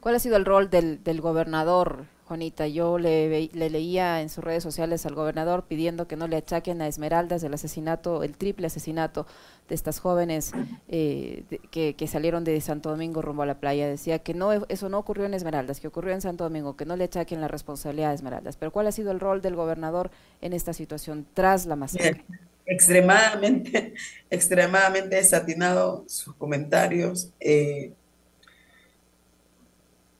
¿Cuál 0.00 0.14
ha 0.14 0.18
sido 0.18 0.36
el 0.36 0.44
rol 0.44 0.70
del, 0.70 1.02
del 1.04 1.20
gobernador 1.20 2.06
Juanita, 2.30 2.68
yo 2.68 2.96
le, 2.96 3.48
leía 3.52 4.22
en 4.22 4.28
sus 4.28 4.44
redes 4.44 4.62
sociales 4.62 5.04
al 5.04 5.16
gobernador 5.16 5.64
pidiendo 5.66 6.06
que 6.06 6.14
no 6.14 6.28
le 6.28 6.36
achaquen 6.36 6.80
a 6.80 6.86
Esmeraldas 6.86 7.42
el 7.42 7.52
asesinato, 7.52 8.22
el 8.22 8.36
triple 8.36 8.68
asesinato 8.68 9.26
de 9.68 9.74
estas 9.74 9.98
jóvenes 9.98 10.52
eh, 10.86 11.42
que, 11.72 12.06
salieron 12.06 12.44
de 12.44 12.60
Santo 12.60 12.90
Domingo 12.90 13.20
rumbo 13.20 13.42
a 13.42 13.46
la 13.46 13.58
playa. 13.58 13.88
Decía 13.88 14.20
que 14.20 14.32
no 14.32 14.52
eso 14.52 14.88
no 14.88 15.00
ocurrió 15.00 15.26
en 15.26 15.34
Esmeraldas, 15.34 15.80
que 15.80 15.88
ocurrió 15.88 16.14
en 16.14 16.20
Santo 16.20 16.44
Domingo, 16.44 16.76
que 16.76 16.84
no 16.84 16.94
le 16.94 17.02
achaquen 17.02 17.40
la 17.40 17.48
responsabilidad 17.48 18.12
a 18.12 18.14
Esmeraldas. 18.14 18.56
Pero 18.56 18.70
¿cuál 18.70 18.86
ha 18.86 18.92
sido 18.92 19.10
el 19.10 19.18
rol 19.18 19.42
del 19.42 19.56
gobernador 19.56 20.12
en 20.40 20.52
esta 20.52 20.72
situación 20.72 21.26
tras 21.34 21.66
la 21.66 21.74
masacre? 21.74 22.24
extremadamente, 22.64 23.94
extremadamente 24.30 25.16
desatinado 25.16 26.04
sus 26.06 26.32
comentarios. 26.36 27.32
Eh, 27.40 27.90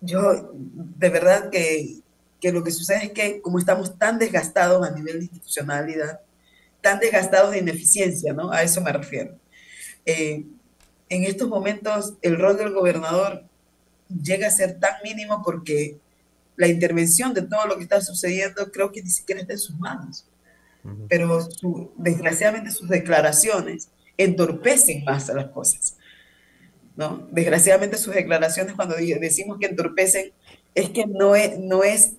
yo 0.00 0.52
de 0.54 1.08
verdad 1.08 1.50
que, 1.50 2.00
lo 2.50 2.64
que 2.64 2.70
sucede 2.70 3.04
es 3.04 3.12
que 3.12 3.40
como 3.42 3.58
estamos 3.58 3.98
tan 3.98 4.18
desgastados 4.18 4.86
a 4.86 4.90
nivel 4.92 5.18
de 5.18 5.24
institucionalidad, 5.24 6.20
tan 6.80 6.98
desgastados 6.98 7.50
de 7.50 7.58
ineficiencia, 7.58 8.32
¿no? 8.32 8.50
A 8.50 8.62
eso 8.62 8.80
me 8.80 8.92
refiero. 8.92 9.36
Eh, 10.06 10.44
en 11.08 11.24
estos 11.24 11.48
momentos 11.48 12.14
el 12.22 12.38
rol 12.38 12.56
del 12.56 12.72
gobernador 12.72 13.44
llega 14.08 14.46
a 14.46 14.50
ser 14.50 14.78
tan 14.80 14.94
mínimo 15.04 15.42
porque 15.44 15.98
la 16.56 16.68
intervención 16.68 17.34
de 17.34 17.42
todo 17.42 17.66
lo 17.66 17.76
que 17.76 17.82
está 17.82 18.00
sucediendo 18.00 18.70
creo 18.70 18.92
que 18.92 19.02
ni 19.02 19.10
siquiera 19.10 19.40
está 19.40 19.54
en 19.54 19.58
sus 19.58 19.78
manos. 19.78 20.26
Pero 21.08 21.46
desgraciadamente 21.96 22.70
sus 22.70 22.88
declaraciones 22.88 23.90
entorpecen 24.16 25.04
más 25.04 25.28
a 25.28 25.34
las 25.34 25.50
cosas. 25.50 25.96
Desgraciadamente 27.30 27.96
sus 27.96 28.14
declaraciones 28.14 28.74
cuando 28.74 28.96
decimos 28.96 29.58
que 29.58 29.66
entorpecen 29.66 30.32
es 30.74 30.90
que 30.90 31.06
no 31.06 31.34
es, 31.34 31.58
no 31.58 31.82
es, 31.82 32.12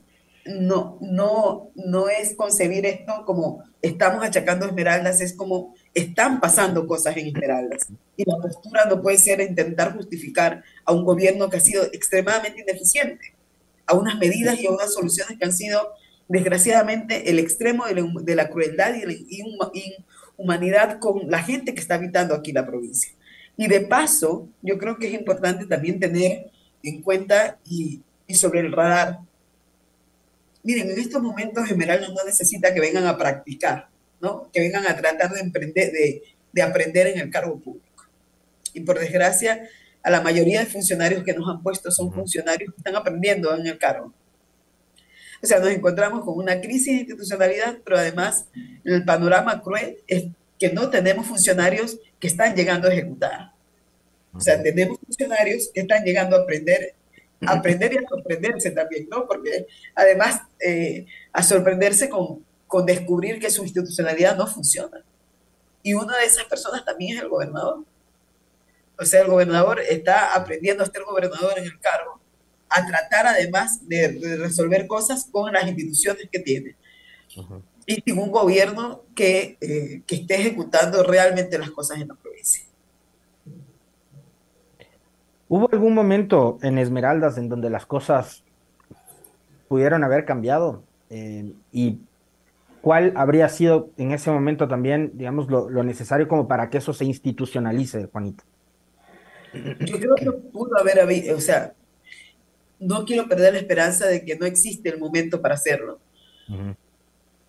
no, 0.46 0.98
no, 1.02 1.72
no 1.76 2.10
es 2.10 2.36
concebir 2.36 2.86
esto 2.86 3.24
como 3.26 3.64
estamos 3.82 4.24
achacando 4.24 4.66
esmeraldas, 4.66 5.22
es 5.22 5.34
como 5.34 5.76
están 5.94 6.40
pasando 6.40 6.88
cosas 6.88 7.16
en 7.18 7.28
esmeraldas. 7.28 7.88
Y 8.18 8.24
la 8.26 8.38
postura 8.38 8.86
no 8.86 9.02
puede 9.02 9.18
ser 9.18 9.42
intentar 9.42 9.94
justificar 9.96 10.64
a 10.86 10.94
un 10.94 11.06
gobierno 11.06 11.50
que 11.50 11.58
ha 11.58 11.62
sido 11.62 11.84
extremadamente 11.86 12.62
ineficiente, 12.62 13.36
a 13.86 13.96
unas 13.96 14.18
medidas 14.18 14.60
y 14.60 14.68
a 14.68 14.72
unas 14.72 14.94
soluciones 14.94 15.38
que 15.38 15.46
han 15.46 15.54
sido 15.54 15.94
desgraciadamente 16.28 17.30
el 17.30 17.40
extremo 17.40 17.86
de 17.86 18.36
la, 18.36 18.50
crueldad 18.50 18.96
y 18.96 19.06
la 19.06 19.14
inhumanidad 20.38 21.00
con 21.00 21.30
la 21.30 21.44
gente 21.44 21.74
que 21.74 21.82
está 21.82 21.96
habitando 21.96 22.34
aquí 22.34 22.52
la 22.52 22.66
provincia. 22.66 23.12
Y 23.62 23.68
de 23.68 23.82
paso, 23.82 24.50
yo 24.64 24.80
creo 24.80 24.98
que 24.98 25.06
es 25.06 25.14
importante 25.14 25.68
también 25.68 26.00
tener 26.00 26.50
en 26.82 27.04
cuenta 27.04 27.60
y, 27.64 28.02
sobre 28.34 28.62
el 28.62 28.72
radar. 28.72 29.20
Miren, 30.64 30.90
en 30.90 31.00
estos 31.00 31.22
momentos 31.22 31.70
Esmeralda 31.70 32.08
no 32.08 32.26
necesita 32.26 32.74
que 32.74 32.80
vengan 32.80 33.06
a 33.06 33.20
practicar, 33.20 33.88
¿no? 34.20 34.50
Que 34.52 34.62
vengan 34.62 34.88
a 34.88 34.98
tratar 34.98 35.32
de, 35.32 35.42
emprender, 35.42 35.92
de, 35.92 36.24
de 36.52 36.62
aprender 36.64 37.06
en 37.06 37.20
el 37.20 37.30
cargo 37.30 37.60
público. 37.60 38.06
Y 38.74 38.80
por 38.80 38.98
desgracia, 38.98 39.70
a 40.02 40.10
la 40.10 40.22
mayoría 40.22 40.62
de 40.62 40.66
funcionarios 40.66 41.24
que 41.24 41.36
nos 41.36 41.48
han 41.48 41.62
puesto 41.62 41.92
son 41.92 42.12
funcionarios 42.12 42.74
que 42.74 42.80
están 42.80 42.96
aprendiendo 42.96 43.56
en 43.56 43.68
el 43.68 43.78
cargo. 43.78 44.12
O 45.44 45.46
sea, 45.46 45.60
nos 45.60 45.70
encontramos 45.70 46.26
con 46.26 46.36
una 46.36 46.60
crisis 46.62 46.88
de 46.88 47.02
institucionalidad, 47.02 47.78
pero 47.86 48.00
además 48.00 48.48
el 48.84 49.06
panorama 49.06 49.62
cruel 49.62 50.00
es 50.08 50.30
que 50.58 50.74
no 50.74 50.90
tenemos 50.90 51.28
funcionarios 51.28 52.00
que 52.22 52.28
están 52.28 52.56
llegando 52.56 52.88
a 52.88 52.94
ejecutar. 52.94 53.52
O 54.34 54.40
sea, 54.40 54.62
tenemos 54.64 54.98
funcionarios 55.00 55.70
que 55.74 55.82
están 55.82 56.06
llegando 56.06 56.38
a 56.38 56.42
aprender, 56.44 56.96
a 57.46 57.54
aprender 57.54 57.94
y 57.94 57.98
a 57.98 58.08
sorprenderse 58.08 58.72
también, 58.72 59.10
¿no? 59.10 59.28
Porque 59.28 59.68
además 59.94 60.42
eh, 60.60 61.06
a 61.34 61.44
sorprenderse 61.44 62.08
con, 62.08 62.46
con 62.68 62.86
descubrir 62.86 63.40
que 63.40 63.50
su 63.50 63.64
institucionalidad 63.64 64.38
no 64.38 64.48
funciona. 64.48 65.04
Y 65.84 65.96
una 65.96 66.18
de 66.18 66.26
esas 66.26 66.46
personas 66.46 66.86
también 66.86 67.18
es 67.18 67.24
el 67.24 67.30
gobernador. 67.30 67.84
O 68.98 69.04
sea, 69.04 69.22
el 69.22 69.28
gobernador 69.28 69.80
está 69.80 70.36
aprendiendo 70.36 70.84
a 70.84 70.86
ser 70.86 71.04
gobernador 71.04 71.58
en 71.58 71.66
el 71.66 71.80
cargo, 71.80 72.22
a 72.70 72.86
tratar 72.86 73.26
además 73.26 73.88
de, 73.88 74.38
resolver 74.38 74.86
cosas 74.86 75.28
con 75.32 75.52
las 75.52 75.68
instituciones 75.68 76.30
que 76.32 76.40
tiene. 76.40 76.76
Y 77.28 77.42
sin 77.96 78.20
un 78.20 78.32
gobierno 78.32 79.04
que, 79.16 79.58
eh, 79.62 80.02
que 80.06 80.16
esté 80.16 80.36
ejecutando 80.36 81.04
realmente 81.04 81.58
las 81.58 81.72
cosas 81.72 82.00
en 82.00 82.08
la 82.10 82.16
provincia. 82.16 82.64
¿Hubo 85.48 85.70
algún 85.70 85.94
momento 85.94 86.58
en 86.62 86.78
Esmeraldas 86.78 87.38
en 87.38 87.50
donde 87.50 87.70
las 87.70 87.86
cosas 87.86 88.46
pudieron 89.68 90.04
haber 90.04 90.24
cambiado? 90.24 90.84
Eh, 91.10 91.52
¿Y 91.74 92.00
cuál 92.82 93.12
habría 93.18 93.50
sido 93.50 93.90
en 93.98 94.12
ese 94.14 94.32
momento 94.32 94.70
también, 94.70 95.12
digamos, 95.14 95.50
lo, 95.50 95.84
necesario 95.84 96.30
como 96.30 96.48
para 96.48 96.70
que 96.70 96.78
eso 96.78 96.94
se 96.94 97.04
institucionalice, 97.04 98.06
Juanita? 98.06 98.46
Yo 99.54 99.98
creo 99.98 100.16
que 100.16 100.32
pudo 100.32 100.78
haber 100.80 101.02
habido, 101.02 101.36
o 101.36 101.42
sea, 101.42 101.74
no 102.80 103.04
quiero 103.04 103.28
perder 103.28 103.52
la 103.52 103.60
esperanza 103.60 104.08
de 104.08 104.24
que 104.24 104.38
no 104.38 104.46
existe 104.46 104.88
el 104.88 105.00
momento 105.00 105.42
para 105.42 105.56
hacerlo. 105.56 106.00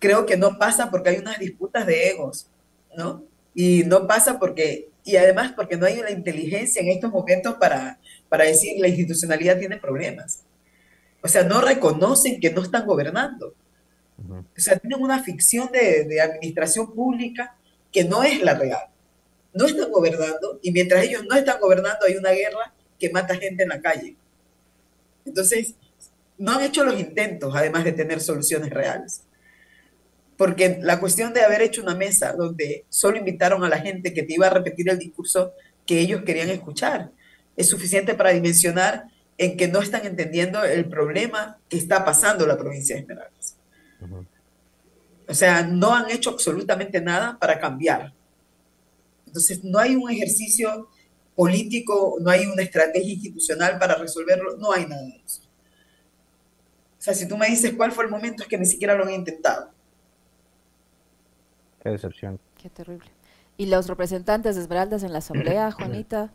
Creo 0.03 0.25
que 0.25 0.35
no 0.35 0.57
pasa 0.59 0.91
porque 0.91 1.11
hay 1.11 1.19
unas 1.19 1.39
disputas 1.39 1.87
de 1.87 2.09
egos, 2.09 2.47
¿no? 2.93 3.23
Y 3.55 3.85
no 3.85 4.05
pasa 4.05 4.37
porque 4.37 4.89
y 5.05 5.15
además 5.15 5.53
porque 5.55 5.77
no 5.77 5.85
hay 5.85 5.97
una 5.97 6.11
inteligencia 6.11 6.81
en 6.81 6.89
estos 6.89 7.09
momentos 7.09 7.55
para, 7.55 7.97
para 8.27 8.43
decir 8.43 8.81
la 8.81 8.89
institucionalidad 8.89 9.57
tiene 9.57 9.77
problemas. 9.77 10.41
O 11.21 11.29
sea, 11.29 11.45
no 11.45 11.61
reconocen 11.61 12.41
que 12.41 12.51
no 12.51 12.63
están 12.63 12.85
gobernando. 12.85 13.55
O 14.29 14.59
sea, 14.59 14.77
tienen 14.77 15.01
una 15.01 15.23
ficción 15.23 15.71
de, 15.71 16.03
de, 16.03 16.19
administración 16.19 16.93
pública 16.93 17.55
que 17.89 18.03
no 18.03 18.23
es 18.23 18.41
la 18.41 18.55
real. 18.55 18.87
No 19.53 19.67
están 19.67 19.89
gobernando 19.89 20.59
y 20.61 20.73
mientras 20.73 21.05
ellos 21.05 21.23
no 21.29 21.37
están 21.37 21.61
gobernando 21.61 22.05
hay 22.05 22.17
una 22.17 22.31
guerra 22.31 22.73
que 22.99 23.09
mata 23.09 23.35
gente 23.35 23.63
en 23.63 23.69
la 23.69 23.79
calle. 23.79 24.17
Entonces, 25.25 25.75
no 26.37 26.51
han 26.51 26.63
hecho 26.63 26.83
los 26.83 26.99
intentos, 26.99 27.55
además 27.55 27.85
de 27.85 27.93
tener 27.93 28.19
soluciones 28.19 28.69
reales 28.69 29.23
porque 30.43 30.77
la 30.81 30.99
cuestión 30.99 31.31
de 31.31 31.39
haber 31.39 31.61
hecho 31.61 31.81
una 31.81 31.95
mesa 31.95 32.33
donde 32.33 32.83
solo 32.89 33.15
invitaron 33.15 33.63
a 33.63 33.69
la 33.69 33.79
gente 33.79 34.13
que 34.13 34.23
te 34.23 34.33
iba 34.33 34.47
a 34.47 34.49
repetir 34.49 34.89
el 34.89 34.99
discurso 34.99 35.53
que 35.85 36.01
ellos 36.01 36.23
querían 36.25 36.49
escuchar 36.49 37.11
es 37.55 37.69
suficiente 37.69 38.13
para 38.13 38.31
dimensionar 38.31 39.05
en 39.37 39.55
que 39.55 39.69
no 39.69 39.81
están 39.81 40.05
entendiendo 40.05 40.61
el 40.61 40.83
problema 40.89 41.59
que 41.69 41.77
está 41.77 42.03
pasando 42.03 42.45
la 42.45 42.57
provincia 42.57 42.93
de 42.93 43.03
Esmeraldas. 43.03 43.55
O 45.29 45.33
sea, 45.33 45.63
no 45.63 45.95
han 45.95 46.11
hecho 46.11 46.31
absolutamente 46.31 46.99
nada 46.99 47.37
para 47.39 47.57
cambiar. 47.57 48.11
Entonces, 49.25 49.63
no 49.63 49.79
hay 49.79 49.95
un 49.95 50.11
ejercicio 50.11 50.89
político, 51.37 52.17
no 52.19 52.29
hay 52.29 52.47
una 52.47 52.63
estrategia 52.63 53.13
institucional 53.13 53.79
para 53.79 53.95
resolverlo, 53.95 54.57
no 54.57 54.73
hay 54.73 54.87
nada 54.87 55.03
de 55.03 55.21
eso. 55.25 55.43
O 56.99 57.01
sea, 57.01 57.13
si 57.13 57.29
tú 57.29 57.37
me 57.37 57.47
dices 57.47 57.71
cuál 57.77 57.93
fue 57.93 58.03
el 58.03 58.11
momento, 58.11 58.43
es 58.43 58.49
que 58.49 58.57
ni 58.57 58.65
siquiera 58.65 58.93
lo 58.93 59.05
han 59.05 59.13
intentado. 59.13 59.72
Qué 61.83 61.89
decepción. 61.89 62.39
Qué 62.61 62.69
terrible. 62.69 63.09
¿Y 63.57 63.65
los 63.65 63.87
representantes 63.87 64.55
de 64.55 64.61
Esmeraldas 64.61 65.03
en 65.03 65.11
la 65.11 65.19
asamblea, 65.19 65.71
Juanita? 65.77 66.31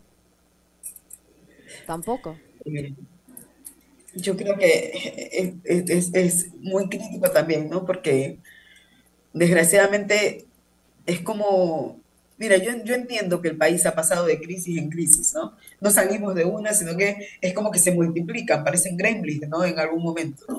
Tampoco. 1.87 2.37
Yo 4.13 4.37
creo 4.37 4.57
que 4.57 5.59
es, 5.63 6.53
muy 6.59 6.87
crítico 6.87 7.31
también, 7.31 7.69
¿no? 7.69 7.85
Porque 7.85 8.37
desgraciadamente 9.33 10.45
es 11.07 11.21
como, 11.21 11.99
mira, 12.37 12.57
yo, 12.57 12.71
yo 12.83 12.93
entiendo 12.93 13.41
que 13.41 13.49
el 13.49 13.57
país 13.57 13.85
ha 13.87 13.95
pasado 13.95 14.25
de 14.25 14.39
crisis 14.39 14.77
en 14.77 14.89
crisis, 14.89 15.33
¿no? 15.33 15.55
No 15.81 15.89
salimos 15.89 16.35
de 16.35 16.45
una, 16.45 16.73
sino 16.73 16.95
que 16.95 17.27
es 17.41 17.53
como 17.53 17.71
que 17.71 17.79
se 17.79 17.91
multiplican, 17.91 18.63
parecen 18.63 18.97
gremlins, 18.97 19.49
¿no? 19.49 19.63
En 19.63 19.79
algún 19.79 20.03
momento, 20.03 20.43
¿no? 20.47 20.58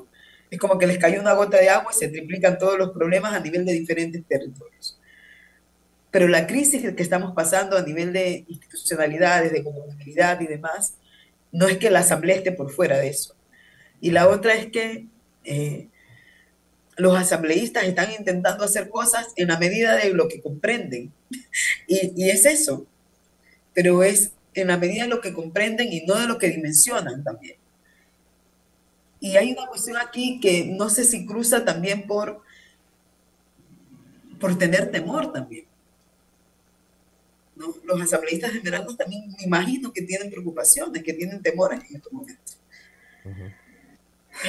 Es 0.51 0.59
como 0.59 0.79
que 0.79 0.87
les 0.87 0.99
cayó 0.99 1.21
una 1.21 1.33
gota 1.35 1.59
de 1.59 1.71
agua 1.71 1.93
y 1.95 1.99
se 1.99 2.09
triplican 2.09 2.59
todos 2.59 2.77
los 2.77 2.91
problemas 2.91 3.35
a 3.35 3.41
nivel 3.41 3.65
de 3.65 3.73
diferentes 3.73 4.23
territorios. 4.27 4.99
Pero 6.11 6.27
la 6.27 6.47
crisis 6.47 6.83
que 6.95 7.03
estamos 7.03 7.35
pasando 7.35 7.77
a 7.77 7.83
nivel 7.83 8.13
de 8.13 8.45
institucionalidades, 8.49 9.53
de 9.53 9.63
comunidad 9.63 10.41
y 10.41 10.49
demás, 10.49 10.95
no 11.53 11.69
es 11.69 11.79
que 11.79 11.91
la 11.91 12.01
asamblea 12.01 12.37
esté 12.37 12.51
por 12.53 12.71
fuera 12.71 12.99
de 12.99 13.09
eso. 13.09 13.37
Y 14.01 14.11
la 14.11 14.29
otra 14.29 14.55
es 14.55 14.67
que 14.67 15.07
eh, 15.45 15.89
los 16.97 17.17
asambleístas 17.17 17.85
están 17.85 18.11
intentando 18.11 18.65
hacer 18.65 18.89
cosas 18.89 19.29
en 19.37 19.49
la 19.49 19.59
medida 19.59 19.95
de 19.97 20.13
lo 20.13 20.27
que 20.27 20.41
comprenden. 20.41 21.13
y, 21.87 22.13
y 22.17 22.31
es 22.31 22.45
eso. 22.45 22.87
Pero 23.73 24.03
es 24.03 24.33
en 24.55 24.67
la 24.67 24.79
medida 24.79 25.05
de 25.05 25.11
lo 25.11 25.21
que 25.21 25.33
comprenden 25.33 25.93
y 25.93 26.01
no 26.07 26.19
de 26.19 26.27
lo 26.27 26.39
que 26.39 26.49
dimensionan 26.49 27.23
también. 27.23 27.60
Y 29.21 29.37
hay 29.37 29.53
una 29.53 29.67
cuestión 29.67 29.99
aquí 29.99 30.41
que 30.41 30.65
no 30.65 30.89
sé 30.89 31.05
si 31.05 31.27
cruza 31.27 31.65
también 31.65 32.07
por, 32.07 32.43
por 34.41 34.57
tener 34.57 34.91
temor 34.91 35.31
también. 35.31 35.67
Los 37.85 38.01
asambleístas 38.01 38.53
generales 38.53 38.97
también 38.97 39.29
me 39.37 39.45
imagino 39.45 39.93
que 39.93 40.01
tienen 40.03 40.31
preocupaciones, 40.31 41.03
que 41.03 41.13
tienen 41.13 41.43
temores 41.43 41.81
en 41.91 41.97
estos 41.97 42.11
momentos. 42.11 42.59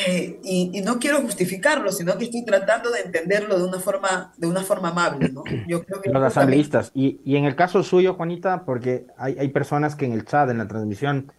Eh, 0.07 0.39
y, 0.43 0.81
no 0.81 0.99
quiero 0.99 1.21
justificarlo, 1.21 1.91
sino 1.91 2.17
que 2.17 2.25
estoy 2.25 2.45
tratando 2.45 2.91
de 2.91 3.01
entenderlo 3.01 3.57
de 3.57 3.65
una 3.65 3.79
forma, 3.79 4.31
de 4.37 4.47
una 4.47 4.61
forma 4.61 4.89
amable. 4.89 5.27
¿no? 5.29 5.43
Yo 5.67 5.83
creo 5.83 6.01
que 6.01 6.09
los 6.09 6.23
asambleístas. 6.23 6.91
Y, 6.93 7.19
y, 7.25 7.35
en 7.35 7.43
el 7.43 7.57
caso 7.57 7.83
suyo, 7.83 8.13
Juanita, 8.13 8.63
porque 8.63 9.07
hay, 9.17 9.37
hay 9.37 9.49
personas 9.49 9.95
que 9.95 10.05
en 10.05 10.13
el 10.13 10.23
chat, 10.23 10.49
en 10.49 10.59
la 10.59 10.67
transmisión, 10.69 11.33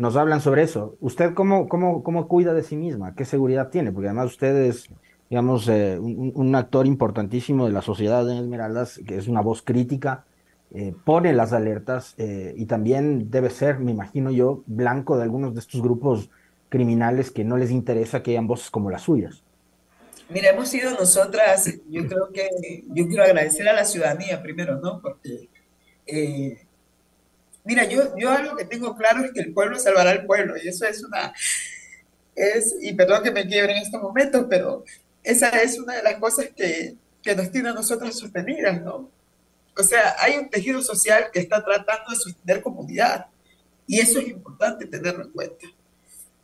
nos 0.00 0.16
hablan 0.16 0.40
sobre 0.40 0.62
eso. 0.62 0.96
¿Usted 1.00 1.34
cómo, 1.34 1.68
cómo, 1.68 2.02
cómo 2.02 2.26
cuida 2.26 2.54
de 2.54 2.62
sí 2.62 2.74
misma? 2.74 3.14
¿Qué 3.14 3.26
seguridad 3.26 3.68
tiene? 3.68 3.92
Porque 3.92 4.08
además 4.08 4.30
usted 4.30 4.56
es, 4.56 4.88
digamos, 5.28 5.68
eh, 5.68 5.98
un, 6.00 6.54
actor 6.54 6.86
importantísimo 6.86 7.66
de 7.66 7.72
la 7.72 7.82
sociedad 7.82 8.24
de 8.24 8.38
Esmeraldas, 8.38 8.98
que 9.06 9.18
es 9.18 9.28
una 9.28 9.42
voz 9.42 9.60
crítica, 9.60 10.24
eh, 10.72 10.94
pone 11.04 11.34
las 11.34 11.52
alertas 11.52 12.14
eh, 12.16 12.54
y 12.56 12.64
también 12.64 13.30
debe 13.30 13.50
ser, 13.50 13.78
me 13.78 13.90
imagino 13.90 14.30
yo, 14.30 14.62
blanco 14.66 15.18
de 15.18 15.24
algunos 15.24 15.52
de 15.52 15.60
estos 15.60 15.82
grupos 15.82 16.30
criminales 16.70 17.30
que 17.30 17.44
no 17.44 17.58
les 17.58 17.70
interesa 17.70 18.22
que 18.22 18.30
hayan 18.30 18.46
voces 18.46 18.70
como 18.70 18.88
las 18.88 19.02
suyas. 19.02 19.42
Mira, 20.30 20.48
hemos 20.48 20.68
sido 20.68 20.92
nosotras, 20.92 21.74
yo 21.90 22.06
creo 22.06 22.30
que, 22.32 22.84
yo 22.88 23.06
quiero 23.06 23.24
agradecer 23.24 23.68
a 23.68 23.74
la 23.74 23.84
ciudadanía 23.84 24.40
primero, 24.42 24.80
¿no? 24.80 25.02
Porque 25.02 25.50
Mira, 27.64 27.84
yo, 27.84 28.16
yo 28.16 28.30
algo 28.30 28.56
que 28.56 28.64
tengo 28.64 28.96
claro 28.96 29.24
es 29.24 29.32
que 29.32 29.40
el 29.40 29.52
pueblo 29.52 29.78
salvará 29.78 30.10
al 30.10 30.26
pueblo, 30.26 30.54
y 30.56 30.68
eso 30.68 30.86
es 30.86 31.04
una, 31.04 31.32
es, 32.34 32.74
y 32.80 32.92
perdón 32.94 33.22
que 33.22 33.30
me 33.30 33.46
quiebre 33.46 33.72
en 33.72 33.82
estos 33.82 34.00
momentos, 34.00 34.46
pero 34.48 34.84
esa 35.22 35.48
es 35.48 35.78
una 35.78 35.96
de 35.96 36.02
las 36.02 36.14
cosas 36.14 36.48
que, 36.56 36.96
que 37.22 37.34
nos 37.34 37.50
tiene 37.50 37.68
a 37.68 37.74
nosotras 37.74 38.18
sostenidas, 38.18 38.80
¿no? 38.82 39.10
O 39.76 39.82
sea, 39.82 40.16
hay 40.18 40.36
un 40.36 40.48
tejido 40.48 40.82
social 40.82 41.30
que 41.32 41.40
está 41.40 41.64
tratando 41.64 42.10
de 42.10 42.16
sostener 42.16 42.62
comunidad, 42.62 43.26
y 43.86 44.00
eso 44.00 44.20
es 44.20 44.28
importante 44.28 44.86
tenerlo 44.86 45.24
en 45.24 45.30
cuenta. 45.32 45.66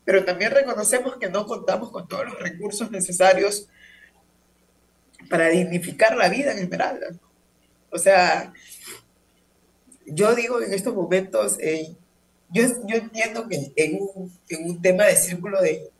Pero 0.05 0.25
también 0.25 0.51
reconocemos 0.51 1.17
que 1.17 1.29
no 1.29 1.47
contamos 1.47 1.91
con 1.91 2.07
todos 2.07 2.27
los 2.27 2.39
recursos 2.41 2.91
necesarios 2.91 3.69
para 5.29 5.49
dignificar 5.49 6.17
la 6.17 6.29
vida 6.29 6.53
en 6.53 6.59
Esmeralda. 6.59 7.09
O 7.91 7.99
sea, 7.99 8.53
yo 10.07 10.35
digo 10.35 10.61
en 10.63 10.73
estos 10.73 10.95
momentos, 10.95 11.59
eh, 11.61 11.95
yo, 12.51 12.63
yo, 12.87 12.97
entiendo 12.97 13.49
que 13.49 13.73
en 13.77 13.99
un, 14.01 14.33
en 14.49 14.71
un, 14.71 14.81
tema 14.81 15.05
de 15.05 15.17
círculo 15.17 15.61
de, 15.61 15.91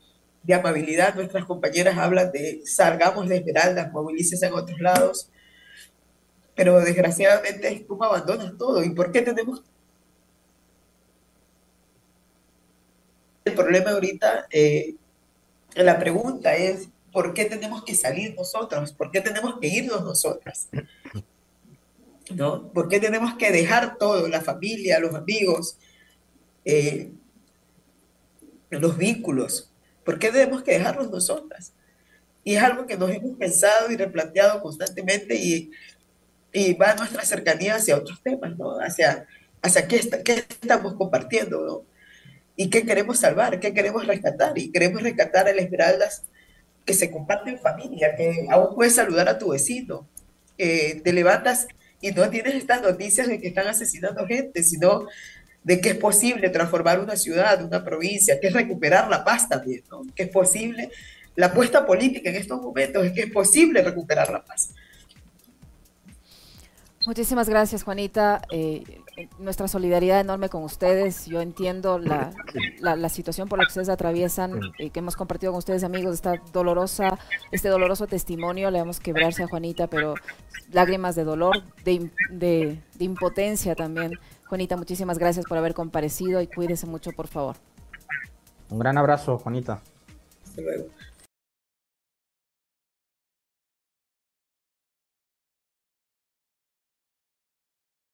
de, 0.43 0.55
amabilidad, 0.55 1.15
nuestras 1.15 1.45
compañeras 1.45 1.99
hablan 1.99 2.31
de 2.31 2.63
salgamos 2.65 3.29
de 3.29 3.37
Esmeraldas, 3.39 3.93
movilícese 3.93 4.47
en 4.47 4.55
otros 4.55 4.81
lados, 4.81 5.29
pero 6.55 6.81
desgraciadamente 6.81 7.85
tú 7.87 8.03
abandonas 8.03 8.57
todo. 8.57 8.83
¿Y 8.83 8.91
por 8.91 9.13
qué 9.13 9.23
tenemos... 9.23 9.63
El 13.45 13.55
problema 13.55 13.93
ahorita, 13.93 14.47
eh, 14.51 14.97
la 15.77 15.99
pregunta 15.99 16.57
es, 16.57 16.89
¿por 17.13 17.33
qué 17.33 17.45
tenemos 17.45 17.85
que 17.85 17.95
salir 17.95 18.35
nosotros? 18.35 18.93
¿Por 18.93 19.11
qué 19.11 19.21
tenemos 19.21 19.59
que 19.61 19.69
irnos 19.69 20.03
nosotras? 20.03 20.69
¿No? 22.35 22.73
¿Por 22.73 22.89
qué 22.89 23.01
tenemos 23.01 23.35
que 23.35 23.51
dejar 23.51 23.99
todo, 23.99 24.29
la 24.29 24.41
familia, 24.41 24.99
los 24.99 25.15
amigos, 25.15 25.79
eh, 26.65 27.13
los 28.71 28.97
vínculos? 28.97 29.71
¿Por 30.05 30.19
qué 30.19 30.31
tenemos 30.31 30.63
que 30.63 30.73
dejarlos 30.73 31.11
nosotras? 31.11 31.73
Y 32.45 32.55
es 32.55 32.63
algo 32.63 32.87
que 32.87 32.97
nos 32.97 33.11
hemos 33.11 33.37
pensado 33.37 33.91
y 33.91 33.97
replanteado 33.97 34.61
constantemente 34.63 35.35
y, 35.35 35.71
y 36.53 36.75
va 36.75 36.95
nuestra 36.95 37.25
cercanía 37.25 37.77
hacia 37.77 37.97
otros 37.97 38.23
temas, 38.23 38.57
¿no? 38.57 38.79
Hacia, 38.79 39.27
hacia 39.63 39.89
qué, 39.89 40.01
qué 40.25 40.45
estamos 40.49 40.95
compartiendo, 40.95 41.65
¿no? 41.67 41.83
Y 42.55 42.71
qué 42.71 42.87
queremos 42.87 43.19
salvar, 43.19 43.61
qué 43.61 43.75
queremos 43.75 44.07
rescatar. 44.07 44.57
Y 44.57 44.71
queremos 44.71 45.03
rescatar 45.03 45.49
a 45.49 45.53
las 45.53 45.65
esmeraldas 45.65 46.23
que 46.85 46.95
se 46.95 47.11
comparten 47.11 47.55
en 47.55 47.61
familia, 47.61 48.15
que 48.17 48.47
aún 48.49 48.75
puedes 48.75 48.95
saludar 48.95 49.29
a 49.29 49.39
tu 49.39 49.51
vecino, 49.51 50.09
te 50.57 51.13
levantas 51.13 51.67
y 52.07 52.13
no 52.13 52.31
tienes 52.31 52.55
estas 52.55 52.83
noticias 52.83 53.27
de 53.27 53.41
que 53.41 53.49
están 53.49 53.67
asesinando 53.67 54.27
gente, 54.27 54.63
sino 54.63 55.07
de 55.65 55.81
que 55.81 55.91
es 55.91 55.97
posible 55.97 56.49
transformar 56.51 57.01
una 57.01 57.17
ciudad, 57.17 57.65
una 57.65 57.85
provincia, 57.85 58.39
que 58.41 58.47
es 58.47 58.53
recuperar 58.53 59.09
la 59.09 59.25
paz 59.25 59.49
también, 59.49 59.83
que 60.15 60.23
es 60.23 60.29
posible, 60.29 60.91
la 61.35 61.47
apuesta 61.47 61.85
política 61.85 62.31
en 62.31 62.37
estos 62.37 62.63
momentos 62.63 63.05
es 63.05 63.13
que 63.13 63.23
es 63.23 63.33
posible 63.33 63.83
recuperar 63.83 64.31
la 64.31 64.45
paz. 64.45 64.73
Muchísimas 67.07 67.49
gracias, 67.49 67.85
Juanita. 67.85 68.43
Eh, 68.51 68.83
nuestra 69.39 69.69
solidaridad 69.69 70.21
enorme 70.21 70.49
con 70.49 70.65
ustedes. 70.65 71.27
Yo 71.27 71.41
entiendo 71.41 71.99
la, 72.01 72.33
la, 72.81 73.09
situación 73.09 73.49
por 73.49 73.59
la 73.59 73.65
que 73.65 73.69
ustedes 73.69 73.89
atraviesan, 73.89 74.61
eh, 74.79 74.91
que 74.91 74.99
hemos 74.99 75.15
compartido 75.15 75.53
con 75.53 75.59
ustedes, 75.59 75.85
amigos, 75.85 76.15
esta 76.15 76.35
dolorosa, 76.53 77.19
este 77.53 77.69
doloroso 77.69 78.09
testimonio. 78.09 78.73
Le 78.73 78.81
vamos 78.81 78.99
a 78.99 79.03
quebrarse 79.03 79.45
a 79.45 79.47
Juanita, 79.47 79.87
pero 79.87 80.15
lágrimas 80.73 81.15
de 81.15 81.23
dolor, 81.23 81.63
de, 81.85 82.11
de, 82.31 82.83
de 82.95 83.05
impotencia 83.05 83.77
también. 83.77 84.19
Juanita, 84.49 84.77
muchísimas 84.77 85.19
gracias 85.19 85.47
por 85.47 85.59
haber 85.59 85.75
comparecido 85.75 86.41
y 86.41 86.49
cuídese 86.49 86.87
mucho, 86.87 87.13
por 87.13 87.29
favor. 87.29 87.57
Un 88.69 88.81
gran 88.81 88.99
abrazo, 88.99 89.39
Juanita. 89.39 89.81
Hasta 90.45 90.61
luego. 90.61 90.87